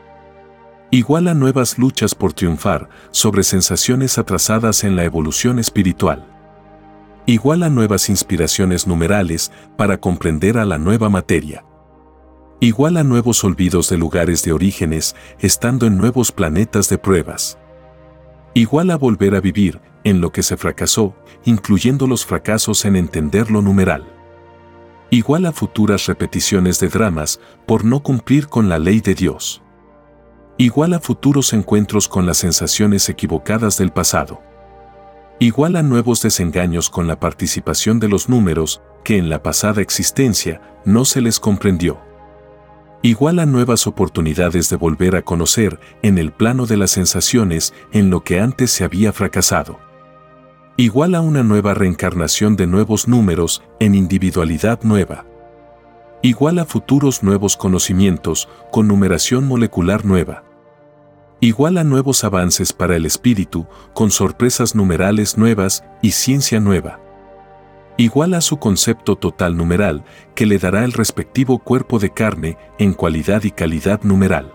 igual 0.89 1.27
a 1.27 1.33
nuevas 1.33 1.77
luchas 1.77 2.15
por 2.15 2.31
triunfar 2.31 2.87
sobre 3.11 3.43
sensaciones 3.43 4.17
atrasadas 4.17 4.85
en 4.85 4.95
la 4.95 5.03
evolución 5.03 5.59
espiritual. 5.59 6.36
Igual 7.29 7.63
a 7.63 7.69
nuevas 7.69 8.09
inspiraciones 8.09 8.87
numerales 8.87 9.51
para 9.77 9.99
comprender 9.99 10.57
a 10.57 10.65
la 10.65 10.77
nueva 10.77 11.09
materia. 11.09 11.65
Igual 12.61 12.97
a 12.97 13.03
nuevos 13.03 13.43
olvidos 13.43 13.89
de 13.89 13.97
lugares 13.97 14.43
de 14.43 14.53
orígenes 14.53 15.15
estando 15.39 15.85
en 15.85 15.97
nuevos 15.97 16.31
planetas 16.31 16.89
de 16.89 16.97
pruebas. 16.97 17.59
Igual 18.53 18.89
a 18.91 18.97
volver 18.97 19.35
a 19.35 19.41
vivir 19.41 19.79
en 20.03 20.21
lo 20.21 20.31
que 20.31 20.41
se 20.41 20.57
fracasó, 20.57 21.15
incluyendo 21.43 22.07
los 22.07 22.25
fracasos 22.25 22.85
en 22.85 22.95
entender 22.95 23.51
lo 23.51 23.61
numeral. 23.61 24.05
Igual 25.11 25.45
a 25.45 25.51
futuras 25.51 26.07
repeticiones 26.07 26.79
de 26.79 26.87
dramas 26.87 27.39
por 27.65 27.85
no 27.85 28.01
cumplir 28.01 28.47
con 28.47 28.69
la 28.69 28.79
ley 28.79 29.01
de 29.01 29.13
Dios 29.13 29.61
igual 30.57 30.93
a 30.93 30.99
futuros 30.99 31.53
encuentros 31.53 32.07
con 32.07 32.25
las 32.25 32.37
sensaciones 32.37 33.09
equivocadas 33.09 33.77
del 33.77 33.91
pasado. 33.91 34.41
Igual 35.39 35.75
a 35.75 35.83
nuevos 35.83 36.21
desengaños 36.21 36.89
con 36.89 37.05
la 37.05 37.19
participación 37.19 37.99
de 37.99 38.09
los 38.09 38.27
números 38.27 38.81
que 39.03 39.17
en 39.17 39.29
la 39.29 39.43
pasada 39.43 39.81
existencia 39.81 40.61
no 40.83 41.05
se 41.05 41.21
les 41.21 41.39
comprendió. 41.39 41.99
Igual 43.03 43.37
a 43.39 43.45
nuevas 43.45 43.85
oportunidades 43.85 44.69
de 44.69 44.77
volver 44.77 45.15
a 45.15 45.21
conocer 45.21 45.79
en 46.01 46.17
el 46.17 46.31
plano 46.31 46.65
de 46.65 46.77
las 46.77 46.91
sensaciones 46.91 47.73
en 47.91 48.09
lo 48.09 48.23
que 48.23 48.39
antes 48.39 48.71
se 48.71 48.83
había 48.83 49.13
fracasado. 49.13 49.79
Igual 50.75 51.13
a 51.13 51.21
una 51.21 51.43
nueva 51.43 51.75
reencarnación 51.75 52.55
de 52.55 52.65
nuevos 52.65 53.07
números 53.07 53.61
en 53.79 53.93
individualidad 53.93 54.79
nueva 54.81 55.25
igual 56.21 56.59
a 56.59 56.65
futuros 56.65 57.23
nuevos 57.23 57.55
conocimientos 57.57 58.49
con 58.71 58.87
numeración 58.87 59.47
molecular 59.47 60.03
nueva 60.03 60.43
igual 61.39 61.77
a 61.77 61.83
nuevos 61.83 62.23
avances 62.23 62.73
para 62.73 62.95
el 62.95 63.05
espíritu, 63.05 63.67
con 63.93 64.11
sorpresas 64.11 64.75
numerales 64.75 65.37
nuevas 65.37 65.83
y 66.01 66.11
ciencia 66.11 66.59
nueva. 66.59 66.99
Igual 67.97 68.33
a 68.33 68.41
su 68.41 68.57
concepto 68.57 69.15
total 69.15 69.57
numeral, 69.57 70.03
que 70.35 70.45
le 70.45 70.59
dará 70.59 70.83
el 70.83 70.93
respectivo 70.93 71.59
cuerpo 71.59 71.99
de 71.99 72.11
carne 72.11 72.57
en 72.77 72.93
cualidad 72.93 73.43
y 73.43 73.51
calidad 73.51 74.01
numeral. 74.03 74.53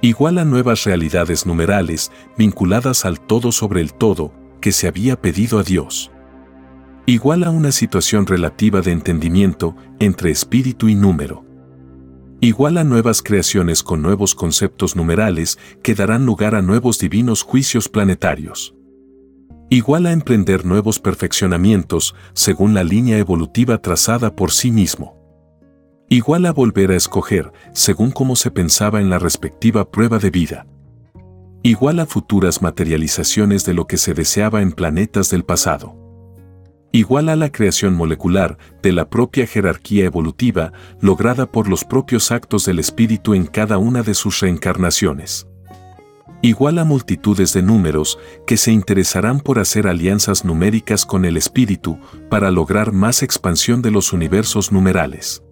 Igual 0.00 0.38
a 0.38 0.44
nuevas 0.44 0.84
realidades 0.84 1.46
numerales 1.46 2.12
vinculadas 2.36 3.04
al 3.04 3.20
todo 3.20 3.50
sobre 3.50 3.80
el 3.80 3.94
todo 3.94 4.32
que 4.60 4.72
se 4.72 4.86
había 4.86 5.20
pedido 5.20 5.58
a 5.58 5.62
Dios. 5.62 6.12
Igual 7.06 7.44
a 7.44 7.50
una 7.50 7.72
situación 7.72 8.26
relativa 8.26 8.80
de 8.80 8.92
entendimiento 8.92 9.76
entre 9.98 10.30
espíritu 10.30 10.88
y 10.88 10.94
número 10.94 11.46
igual 12.40 12.78
a 12.78 12.84
nuevas 12.84 13.22
creaciones 13.22 13.82
con 13.82 14.02
nuevos 14.02 14.34
conceptos 14.34 14.96
numerales 14.96 15.58
que 15.82 15.94
darán 15.94 16.26
lugar 16.26 16.54
a 16.54 16.62
nuevos 16.62 16.98
divinos 16.98 17.42
juicios 17.42 17.88
planetarios. 17.88 18.74
Igual 19.68 20.06
a 20.06 20.12
emprender 20.12 20.64
nuevos 20.64 21.00
perfeccionamientos 21.00 22.14
según 22.34 22.74
la 22.74 22.84
línea 22.84 23.18
evolutiva 23.18 23.78
trazada 23.78 24.36
por 24.36 24.52
sí 24.52 24.70
mismo. 24.70 25.16
Igual 26.08 26.46
a 26.46 26.52
volver 26.52 26.92
a 26.92 26.96
escoger 26.96 27.52
según 27.72 28.12
cómo 28.12 28.36
se 28.36 28.50
pensaba 28.50 29.00
en 29.00 29.10
la 29.10 29.18
respectiva 29.18 29.90
prueba 29.90 30.18
de 30.18 30.30
vida. 30.30 30.66
Igual 31.64 31.98
a 31.98 32.06
futuras 32.06 32.62
materializaciones 32.62 33.64
de 33.64 33.74
lo 33.74 33.88
que 33.88 33.96
se 33.96 34.14
deseaba 34.14 34.62
en 34.62 34.70
planetas 34.70 35.30
del 35.30 35.44
pasado 35.44 36.05
igual 36.96 37.28
a 37.28 37.36
la 37.36 37.52
creación 37.52 37.94
molecular 37.94 38.56
de 38.82 38.90
la 38.90 39.10
propia 39.10 39.46
jerarquía 39.46 40.06
evolutiva 40.06 40.72
lograda 40.98 41.44
por 41.44 41.68
los 41.68 41.84
propios 41.84 42.32
actos 42.32 42.64
del 42.64 42.78
espíritu 42.78 43.34
en 43.34 43.44
cada 43.44 43.76
una 43.76 44.02
de 44.02 44.14
sus 44.14 44.40
reencarnaciones. 44.40 45.46
Igual 46.40 46.78
a 46.78 46.84
multitudes 46.84 47.52
de 47.52 47.62
números 47.62 48.18
que 48.46 48.56
se 48.56 48.72
interesarán 48.72 49.40
por 49.40 49.58
hacer 49.58 49.86
alianzas 49.88 50.46
numéricas 50.46 51.04
con 51.04 51.26
el 51.26 51.36
espíritu 51.36 51.98
para 52.30 52.50
lograr 52.50 52.92
más 52.92 53.22
expansión 53.22 53.82
de 53.82 53.90
los 53.90 54.14
universos 54.14 54.72
numerales. 54.72 55.42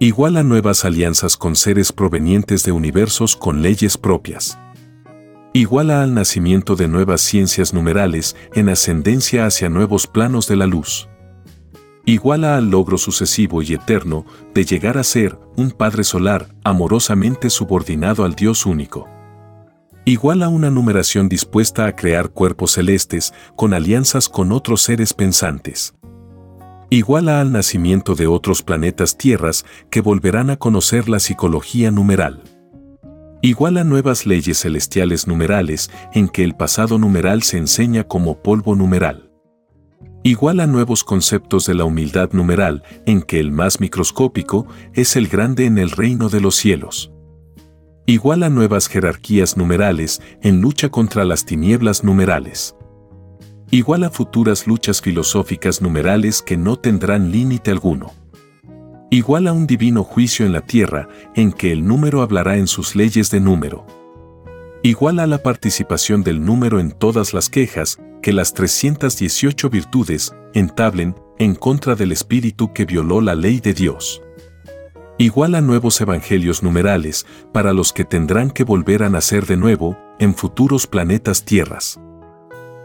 Igual 0.00 0.36
a 0.36 0.42
nuevas 0.42 0.84
alianzas 0.84 1.36
con 1.36 1.54
seres 1.54 1.92
provenientes 1.92 2.64
de 2.64 2.72
universos 2.72 3.36
con 3.36 3.62
leyes 3.62 3.96
propias 3.96 4.58
iguala 5.58 6.04
al 6.04 6.14
nacimiento 6.14 6.76
de 6.76 6.86
nuevas 6.86 7.20
ciencias 7.20 7.74
numerales 7.74 8.36
en 8.54 8.68
ascendencia 8.68 9.44
hacia 9.44 9.68
nuevos 9.68 10.06
planos 10.06 10.46
de 10.46 10.54
la 10.54 10.68
luz. 10.68 11.08
Iguala 12.06 12.56
al 12.56 12.70
logro 12.70 12.96
sucesivo 12.96 13.60
y 13.62 13.74
eterno 13.74 14.24
de 14.54 14.64
llegar 14.64 14.98
a 14.98 15.02
ser 15.02 15.36
un 15.56 15.72
Padre 15.72 16.04
Solar 16.04 16.54
amorosamente 16.62 17.50
subordinado 17.50 18.24
al 18.24 18.36
Dios 18.36 18.66
único. 18.66 19.08
Igual 20.04 20.44
a 20.44 20.48
una 20.48 20.70
numeración 20.70 21.28
dispuesta 21.28 21.86
a 21.86 21.96
crear 21.96 22.30
cuerpos 22.30 22.74
celestes 22.74 23.34
con 23.56 23.74
alianzas 23.74 24.28
con 24.28 24.52
otros 24.52 24.82
seres 24.82 25.12
pensantes. 25.12 25.92
Iguala 26.88 27.40
al 27.40 27.50
nacimiento 27.50 28.14
de 28.14 28.28
otros 28.28 28.62
planetas 28.62 29.18
tierras 29.18 29.66
que 29.90 30.02
volverán 30.02 30.50
a 30.50 30.56
conocer 30.56 31.08
la 31.08 31.18
psicología 31.18 31.90
numeral 31.90 32.44
Igual 33.40 33.76
a 33.76 33.84
nuevas 33.84 34.26
leyes 34.26 34.62
celestiales 34.62 35.28
numerales 35.28 35.90
en 36.12 36.28
que 36.28 36.42
el 36.42 36.56
pasado 36.56 36.98
numeral 36.98 37.44
se 37.44 37.56
enseña 37.56 38.02
como 38.02 38.42
polvo 38.42 38.74
numeral. 38.74 39.30
Igual 40.24 40.58
a 40.58 40.66
nuevos 40.66 41.04
conceptos 41.04 41.64
de 41.66 41.74
la 41.74 41.84
humildad 41.84 42.30
numeral 42.32 42.82
en 43.06 43.22
que 43.22 43.38
el 43.38 43.52
más 43.52 43.78
microscópico 43.78 44.66
es 44.92 45.14
el 45.14 45.28
grande 45.28 45.66
en 45.66 45.78
el 45.78 45.92
reino 45.92 46.28
de 46.28 46.40
los 46.40 46.56
cielos. 46.56 47.12
Igual 48.06 48.42
a 48.42 48.48
nuevas 48.48 48.88
jerarquías 48.88 49.56
numerales 49.56 50.20
en 50.42 50.60
lucha 50.60 50.88
contra 50.88 51.24
las 51.24 51.44
tinieblas 51.44 52.02
numerales. 52.02 52.74
Igual 53.70 54.02
a 54.02 54.10
futuras 54.10 54.66
luchas 54.66 55.00
filosóficas 55.00 55.80
numerales 55.80 56.42
que 56.42 56.56
no 56.56 56.76
tendrán 56.76 57.30
límite 57.30 57.70
alguno 57.70 58.12
igual 59.10 59.46
a 59.46 59.52
un 59.52 59.66
divino 59.66 60.04
juicio 60.04 60.44
en 60.44 60.52
la 60.52 60.60
tierra 60.60 61.08
en 61.34 61.52
que 61.52 61.72
el 61.72 61.86
número 61.86 62.22
hablará 62.22 62.56
en 62.56 62.66
sus 62.66 62.94
leyes 62.94 63.30
de 63.30 63.40
número. 63.40 63.86
Igual 64.82 65.18
a 65.18 65.26
la 65.26 65.42
participación 65.42 66.22
del 66.22 66.44
número 66.44 66.78
en 66.78 66.92
todas 66.92 67.34
las 67.34 67.48
quejas 67.48 67.98
que 68.22 68.32
las 68.32 68.52
318 68.54 69.70
virtudes 69.70 70.34
entablen 70.54 71.16
en 71.38 71.54
contra 71.54 71.94
del 71.94 72.12
espíritu 72.12 72.72
que 72.72 72.84
violó 72.84 73.20
la 73.20 73.34
ley 73.34 73.60
de 73.60 73.74
Dios. 73.74 74.22
Igual 75.16 75.54
a 75.56 75.60
nuevos 75.60 76.00
evangelios 76.00 76.62
numerales 76.62 77.26
para 77.52 77.72
los 77.72 77.92
que 77.92 78.04
tendrán 78.04 78.50
que 78.50 78.62
volver 78.62 79.02
a 79.02 79.10
nacer 79.10 79.46
de 79.46 79.56
nuevo 79.56 79.98
en 80.20 80.34
futuros 80.34 80.86
planetas 80.86 81.44
tierras. 81.44 82.00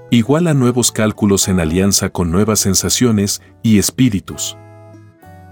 Igual 0.09 0.47
a 0.47 0.53
nuevos 0.53 0.91
cálculos 0.91 1.47
en 1.47 1.59
alianza 1.59 2.09
con 2.09 2.31
nuevas 2.31 2.59
sensaciones 2.59 3.41
y 3.61 3.77
espíritus 3.77 4.57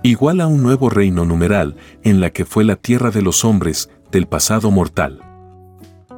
igual 0.03 0.41
a 0.41 0.47
un 0.47 0.63
nuevo 0.63 0.89
reino 0.89 1.25
numeral 1.25 1.75
en 2.03 2.19
la 2.19 2.31
que 2.31 2.45
fue 2.45 2.63
la 2.63 2.75
tierra 2.75 3.11
de 3.11 3.21
los 3.21 3.45
hombres 3.45 3.89
del 4.11 4.27
pasado 4.27 4.71
mortal. 4.71 5.19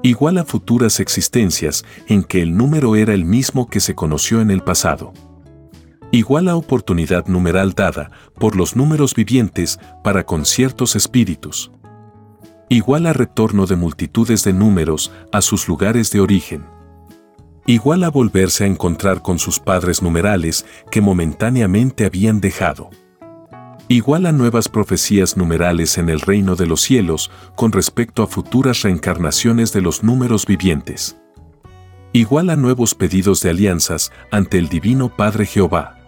Igual 0.02 0.38
a 0.38 0.46
futuras 0.46 1.00
existencias 1.00 1.86
en 2.08 2.24
que 2.24 2.42
el 2.42 2.56
número 2.56 2.96
era 2.96 3.14
el 3.14 3.26
mismo 3.26 3.70
que 3.70 3.80
se 3.80 3.96
conoció 3.96 4.42
en 4.42 4.52
el 4.52 4.62
pasado. 4.62 5.14
Igual 6.12 6.48
a 6.48 6.56
oportunidad 6.56 7.28
numeral 7.28 7.74
dada 7.74 8.12
por 8.40 8.56
los 8.56 8.76
números 8.76 9.16
vivientes 9.16 9.80
para 10.04 10.26
con 10.26 10.46
ciertos 10.46 10.96
espíritus. 10.96 11.72
Igual 12.70 13.06
a 13.06 13.14
retorno 13.14 13.66
de 13.66 13.76
multitudes 13.76 14.44
de 14.44 14.54
números 14.54 15.12
a 15.32 15.42
sus 15.42 15.68
lugares 15.68 16.12
de 16.12 16.22
origen. 16.22 16.66
Igual 17.66 18.04
a 18.04 18.10
volverse 18.10 18.66
a 18.66 18.68
encontrar 18.68 19.22
con 19.22 19.40
sus 19.40 19.60
padres 19.60 20.02
numerales 20.02 20.66
que 20.92 21.02
momentáneamente 21.02 22.06
habían 22.06 22.42
dejado 22.42 22.90
igual 23.94 24.26
a 24.26 24.32
nuevas 24.32 24.70
profecías 24.70 25.38
numerales 25.38 26.00
en 26.00 26.10
el 26.10 26.20
reino 26.20 26.56
de 26.56 26.66
los 26.66 26.82
cielos 26.82 27.30
con 27.56 27.72
respecto 27.72 28.24
a 28.24 28.28
futuras 28.28 28.82
reencarnaciones 28.82 29.72
de 29.72 29.82
los 29.82 30.04
números 30.04 30.48
vivientes. 30.48 31.16
Igual 32.12 32.50
a 32.50 32.56
nuevos 32.56 32.96
pedidos 32.96 33.42
de 33.42 33.52
alianzas 33.52 34.12
ante 34.32 34.58
el 34.58 34.68
Divino 34.68 35.16
Padre 35.16 35.46
Jehová. 35.46 36.00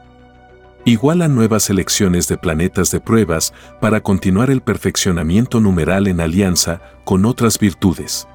Igual 0.84 1.22
a 1.22 1.28
nuevas 1.28 1.70
elecciones 1.70 2.28
de 2.28 2.38
planetas 2.38 2.90
de 2.90 3.02
pruebas 3.02 3.54
para 3.80 4.02
continuar 4.02 4.50
el 4.50 4.62
perfeccionamiento 4.62 5.60
numeral 5.60 6.08
en 6.08 6.22
alianza 6.22 6.82
con 7.04 7.24
otras 7.24 7.60
virtudes. 7.60 8.28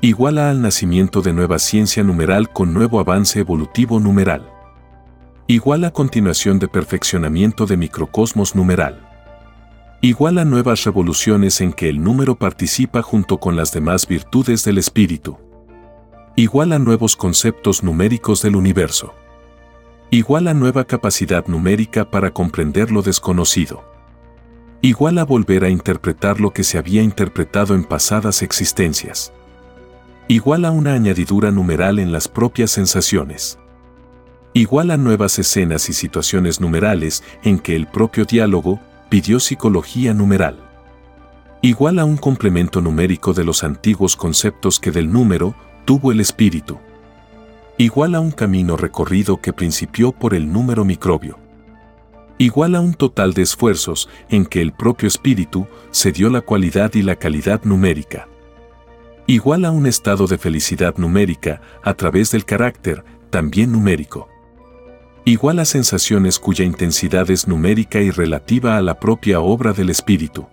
Igual 0.00 0.38
al 0.38 0.62
nacimiento 0.62 1.20
de 1.20 1.32
nueva 1.32 1.58
ciencia 1.58 2.04
numeral 2.04 2.52
con 2.52 2.72
nuevo 2.72 3.00
avance 3.00 3.40
evolutivo 3.40 3.98
numeral 3.98 4.51
igual 5.46 5.84
a 5.84 5.90
continuación 5.90 6.58
de 6.58 6.68
perfeccionamiento 6.68 7.66
de 7.66 7.76
microcosmos 7.76 8.54
numeral. 8.54 9.08
Igual 10.00 10.38
a 10.38 10.44
nuevas 10.44 10.84
revoluciones 10.84 11.60
en 11.60 11.72
que 11.72 11.88
el 11.88 12.02
número 12.02 12.36
participa 12.36 13.02
junto 13.02 13.38
con 13.38 13.56
las 13.56 13.72
demás 13.72 14.06
virtudes 14.06 14.64
del 14.64 14.78
espíritu. 14.78 15.38
Igual 16.36 16.72
a 16.72 16.78
nuevos 16.78 17.16
conceptos 17.16 17.82
numéricos 17.82 18.42
del 18.42 18.56
universo. 18.56 19.14
Igual 20.10 20.48
a 20.48 20.54
nueva 20.54 20.84
capacidad 20.84 21.46
numérica 21.46 22.10
para 22.10 22.32
comprender 22.32 22.90
lo 22.90 23.02
desconocido. 23.02 23.84
Igual 24.80 25.18
a 25.18 25.24
volver 25.24 25.64
a 25.64 25.70
interpretar 25.70 26.40
lo 26.40 26.52
que 26.52 26.64
se 26.64 26.78
había 26.78 27.02
interpretado 27.02 27.74
en 27.74 27.84
pasadas 27.84 28.42
existencias. 28.42 29.32
Igual 30.28 30.64
a 30.64 30.70
una 30.70 30.94
añadidura 30.94 31.50
numeral 31.50 31.98
en 31.98 32.10
las 32.10 32.28
propias 32.28 32.70
sensaciones 32.70 33.58
igual 34.54 34.90
a 34.90 34.96
nuevas 34.96 35.38
escenas 35.38 35.88
y 35.88 35.92
situaciones 35.92 36.60
numerales 36.60 37.22
en 37.42 37.58
que 37.58 37.74
el 37.74 37.86
propio 37.86 38.24
diálogo 38.24 38.80
pidió 39.08 39.40
psicología 39.40 40.12
numeral. 40.12 40.58
Igual 41.62 41.98
a 41.98 42.04
un 42.04 42.16
complemento 42.16 42.80
numérico 42.80 43.32
de 43.32 43.44
los 43.44 43.64
antiguos 43.64 44.16
conceptos 44.16 44.78
que 44.78 44.90
del 44.90 45.10
número 45.10 45.54
tuvo 45.84 46.12
el 46.12 46.20
espíritu. 46.20 46.78
Igual 47.78 48.14
a 48.14 48.20
un 48.20 48.30
camino 48.30 48.76
recorrido 48.76 49.40
que 49.40 49.52
principió 49.52 50.12
por 50.12 50.34
el 50.34 50.52
número 50.52 50.84
microbio. 50.84 51.38
Igual 52.36 52.74
a 52.74 52.80
un 52.80 52.94
total 52.94 53.32
de 53.32 53.42
esfuerzos 53.42 54.08
en 54.28 54.44
que 54.44 54.60
el 54.60 54.72
propio 54.72 55.08
espíritu 55.08 55.66
se 55.90 56.12
dio 56.12 56.28
la 56.28 56.40
cualidad 56.40 56.92
y 56.94 57.02
la 57.02 57.16
calidad 57.16 57.62
numérica. 57.64 58.28
Igual 59.26 59.64
a 59.64 59.70
un 59.70 59.86
estado 59.86 60.26
de 60.26 60.36
felicidad 60.36 60.96
numérica 60.98 61.62
a 61.84 61.94
través 61.94 62.32
del 62.32 62.44
carácter, 62.44 63.04
también 63.30 63.72
numérico 63.72 64.31
igual 65.24 65.60
a 65.60 65.64
sensaciones 65.64 66.38
cuya 66.38 66.64
intensidad 66.64 67.30
es 67.30 67.46
numérica 67.46 68.00
y 68.00 68.10
relativa 68.10 68.76
a 68.76 68.82
la 68.82 68.98
propia 68.98 69.40
obra 69.40 69.72
del 69.72 69.90
espíritu. 69.90 70.48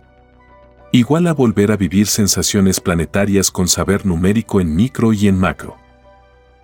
Igual 0.92 1.28
a 1.28 1.34
volver 1.34 1.72
a 1.72 1.78
vivir 1.78 2.08
sensaciones 2.08 2.80
planetarias 2.80 3.52
con 3.52 3.68
saber 3.68 4.06
numérico 4.06 4.60
en 4.60 4.76
micro 4.76 5.14
y 5.14 5.28
en 5.28 5.38
macro. 5.38 5.78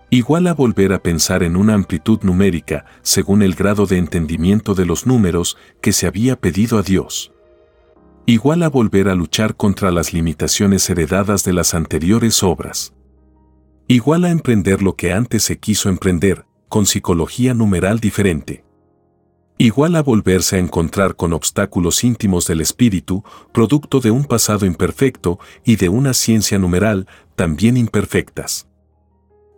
Igual 0.09 0.47
a 0.47 0.53
volver 0.53 0.93
a 0.93 1.01
pensar 1.01 1.43
en 1.43 1.55
una 1.55 1.73
amplitud 1.73 2.19
numérica 2.21 2.85
según 3.01 3.41
el 3.41 3.55
grado 3.55 3.85
de 3.85 3.97
entendimiento 3.97 4.75
de 4.75 4.85
los 4.85 5.05
números 5.05 5.57
que 5.81 5.91
se 5.91 6.07
había 6.07 6.39
pedido 6.39 6.77
a 6.77 6.83
Dios. 6.83 7.31
Igual 8.27 8.63
a 8.63 8.69
volver 8.69 9.09
a 9.09 9.15
luchar 9.15 9.55
contra 9.55 9.91
las 9.91 10.13
limitaciones 10.13 10.89
heredadas 10.89 11.43
de 11.43 11.53
las 11.53 11.73
anteriores 11.73 12.41
obras. 12.43 12.93
Igual 13.87 14.25
a 14.25 14.31
emprender 14.31 14.81
lo 14.81 14.95
que 14.95 15.11
antes 15.11 15.43
se 15.43 15.59
quiso 15.59 15.89
emprender, 15.89 16.45
con 16.69 16.85
psicología 16.85 17.53
numeral 17.53 17.99
diferente. 17.99 18.63
Igual 19.57 19.95
a 19.95 20.03
volverse 20.03 20.57
a 20.57 20.59
encontrar 20.59 21.15
con 21.15 21.31
obstáculos 21.31 22.03
íntimos 22.03 22.45
del 22.45 22.59
espíritu, 22.59 23.23
producto 23.53 24.01
de 24.01 24.11
un 24.11 24.25
pasado 24.25 24.65
imperfecto 24.65 25.39
y 25.63 25.77
de 25.77 25.87
una 25.87 26.13
ciencia 26.13 26.59
numeral 26.59 27.07
también 27.37 27.77
imperfectas. 27.77 28.67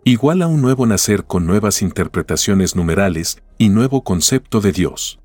Igual 0.04 0.42
a 0.42 0.46
un 0.46 0.62
nuevo 0.62 0.86
nacer 0.86 1.24
con 1.24 1.46
nuevas 1.46 1.82
interpretaciones 1.82 2.76
numerales 2.76 3.42
y 3.58 3.70
nuevo 3.70 4.04
concepto 4.04 4.60
de 4.60 4.70
Dios. 4.70 5.18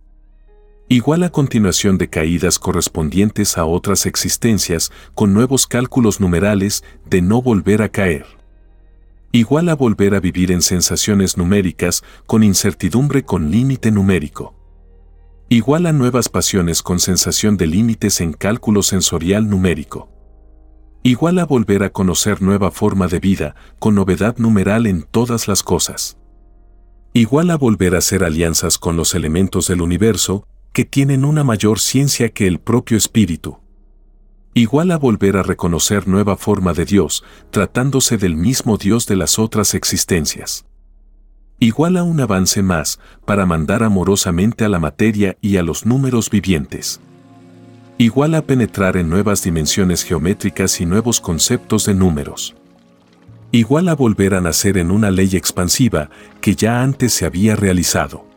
Igual 0.90 1.24
a 1.24 1.30
continuación 1.30 2.00
de 2.00 2.10
caídas 2.10 2.58
correspondientes 2.58 3.58
a 3.60 3.66
otras 3.66 4.08
existencias 4.08 4.92
con 5.14 5.34
nuevos 5.34 5.68
cálculos 5.68 6.20
numerales 6.20 6.84
de 7.06 7.22
no 7.22 7.42
volver 7.42 7.84
a 7.84 7.90
caer 7.90 8.26
igual 9.36 9.68
a 9.70 9.76
volver 9.76 10.14
a 10.14 10.20
vivir 10.20 10.52
en 10.52 10.62
sensaciones 10.62 11.38
numéricas 11.38 12.04
con 12.28 12.44
incertidumbre 12.44 13.26
con 13.26 13.50
límite 13.50 13.90
numérico. 13.90 14.54
Igual 15.50 15.88
a 15.88 15.92
nuevas 15.92 16.30
pasiones 16.30 16.84
con 16.84 17.00
sensación 17.00 17.58
de 17.58 17.66
límites 17.66 18.22
en 18.22 18.34
cálculo 18.34 18.84
sensorial 18.84 19.50
numérico. 19.50 20.08
Igual 21.02 21.40
a 21.40 21.46
volver 21.46 21.82
a 21.82 21.90
conocer 21.90 22.44
nueva 22.44 22.70
forma 22.70 23.08
de 23.08 23.20
vida 23.20 23.56
con 23.80 23.96
novedad 23.96 24.38
numeral 24.38 24.86
en 24.86 25.02
todas 25.02 25.48
las 25.48 25.64
cosas. 25.64 26.16
Igual 27.14 27.50
a 27.50 27.58
volver 27.58 27.96
a 27.96 28.00
hacer 28.00 28.24
alianzas 28.24 28.78
con 28.78 28.96
los 28.96 29.16
elementos 29.16 29.68
del 29.68 29.82
universo 29.82 30.48
que 30.74 30.86
tienen 30.86 31.26
una 31.26 31.44
mayor 31.44 31.80
ciencia 31.80 32.30
que 32.30 32.46
el 32.46 32.60
propio 32.60 32.98
espíritu 32.98 33.63
igual 34.54 34.92
a 34.92 34.98
volver 34.98 35.38
a 35.38 35.44
reconocer 35.44 36.08
nueva 36.08 36.38
forma 36.38 36.74
de 36.74 36.86
Dios, 36.86 37.24
tratándose 37.50 38.18
del 38.18 38.36
mismo 38.36 38.78
Dios 38.78 39.08
de 39.08 39.16
las 39.16 39.40
otras 39.40 39.74
existencias. 39.74 40.66
Igual 41.60 41.98
a 41.98 42.04
un 42.04 42.20
avance 42.20 42.62
más, 42.62 43.00
para 43.26 43.46
mandar 43.46 43.84
amorosamente 43.84 44.66
a 44.66 44.70
la 44.70 44.80
materia 44.80 45.38
y 45.42 45.58
a 45.58 45.64
los 45.64 45.86
números 45.86 46.30
vivientes. 46.30 47.00
Igual 47.98 48.36
a 48.36 48.42
penetrar 48.42 48.98
en 48.98 49.10
nuevas 49.10 49.44
dimensiones 49.44 50.04
geométricas 50.04 50.82
y 50.82 50.86
nuevos 50.86 51.22
conceptos 51.22 51.86
de 51.86 51.94
números. 51.94 52.56
Igual 53.52 53.88
a 53.88 53.96
volver 53.96 54.34
a 54.34 54.42
nacer 54.42 54.78
en 54.78 54.92
una 54.92 55.12
ley 55.12 55.30
expansiva 55.36 56.10
que 56.42 56.56
ya 56.56 56.82
antes 56.82 57.14
se 57.14 57.26
había 57.26 57.56
realizado 57.56 58.33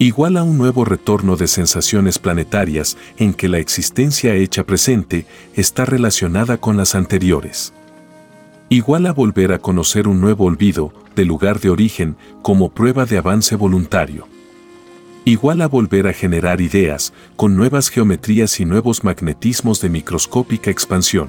igual 0.00 0.38
a 0.38 0.42
un 0.42 0.56
nuevo 0.56 0.86
retorno 0.86 1.36
de 1.36 1.46
sensaciones 1.46 2.18
planetarias 2.18 2.96
en 3.18 3.34
que 3.34 3.50
la 3.50 3.58
existencia 3.58 4.34
hecha 4.34 4.64
presente 4.64 5.26
está 5.54 5.84
relacionada 5.84 6.56
con 6.56 6.78
las 6.78 6.94
anteriores. 6.94 7.74
Igual 8.70 9.04
a 9.04 9.12
volver 9.12 9.52
a 9.52 9.58
conocer 9.58 10.08
un 10.08 10.18
nuevo 10.18 10.46
olvido 10.46 10.94
del 11.14 11.28
lugar 11.28 11.60
de 11.60 11.68
origen 11.68 12.16
como 12.40 12.70
prueba 12.70 13.04
de 13.04 13.18
avance 13.18 13.56
voluntario. 13.56 14.26
Igual 15.26 15.60
a 15.60 15.68
volver 15.68 16.06
a 16.06 16.14
generar 16.14 16.62
ideas 16.62 17.12
con 17.36 17.54
nuevas 17.54 17.90
geometrías 17.90 18.58
y 18.58 18.64
nuevos 18.64 19.04
magnetismos 19.04 19.82
de 19.82 19.90
microscópica 19.90 20.70
expansión. 20.70 21.28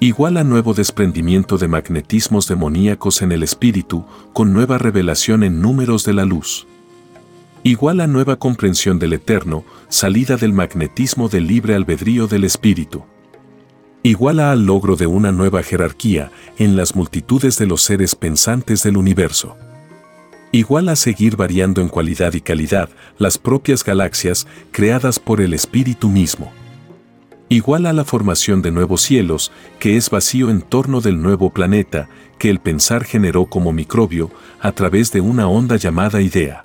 igual 0.00 0.36
a 0.36 0.44
nuevo 0.44 0.74
desprendimiento 0.74 1.56
de 1.56 1.66
magnetismos 1.66 2.46
demoníacos 2.46 3.22
en 3.22 3.32
el 3.32 3.42
espíritu 3.42 4.04
con 4.34 4.52
nueva 4.52 4.76
revelación 4.76 5.42
en 5.44 5.62
números 5.62 6.04
de 6.04 6.12
la 6.12 6.26
luz. 6.26 6.66
Igual 7.66 8.00
a 8.00 8.06
nueva 8.06 8.36
comprensión 8.36 8.98
del 8.98 9.14
eterno, 9.14 9.64
salida 9.88 10.36
del 10.36 10.52
magnetismo 10.52 11.30
del 11.30 11.46
libre 11.46 11.74
albedrío 11.74 12.26
del 12.26 12.44
espíritu. 12.44 13.04
Igual 14.02 14.38
a 14.38 14.52
al 14.52 14.66
logro 14.66 14.96
de 14.96 15.06
una 15.06 15.32
nueva 15.32 15.62
jerarquía 15.62 16.30
en 16.58 16.76
las 16.76 16.94
multitudes 16.94 17.56
de 17.56 17.66
los 17.66 17.80
seres 17.80 18.14
pensantes 18.14 18.82
del 18.82 18.98
universo. 18.98 19.56
Igual 20.52 20.90
a 20.90 20.94
seguir 20.94 21.36
variando 21.36 21.80
en 21.80 21.88
cualidad 21.88 22.34
y 22.34 22.42
calidad 22.42 22.90
las 23.16 23.38
propias 23.38 23.82
galaxias 23.82 24.46
creadas 24.70 25.18
por 25.18 25.40
el 25.40 25.54
espíritu 25.54 26.08
mismo 26.08 26.52
igual 27.54 27.86
a 27.86 27.92
la 27.92 28.04
formación 28.04 28.62
de 28.62 28.72
nuevos 28.72 29.02
cielos, 29.02 29.52
que 29.78 29.96
es 29.96 30.10
vacío 30.10 30.50
en 30.50 30.60
torno 30.60 31.00
del 31.00 31.22
nuevo 31.22 31.50
planeta 31.50 32.08
que 32.38 32.50
el 32.50 32.58
pensar 32.58 33.04
generó 33.04 33.46
como 33.46 33.72
microbio 33.72 34.30
a 34.60 34.72
través 34.72 35.12
de 35.12 35.20
una 35.20 35.46
onda 35.46 35.76
llamada 35.76 36.20
idea. 36.20 36.64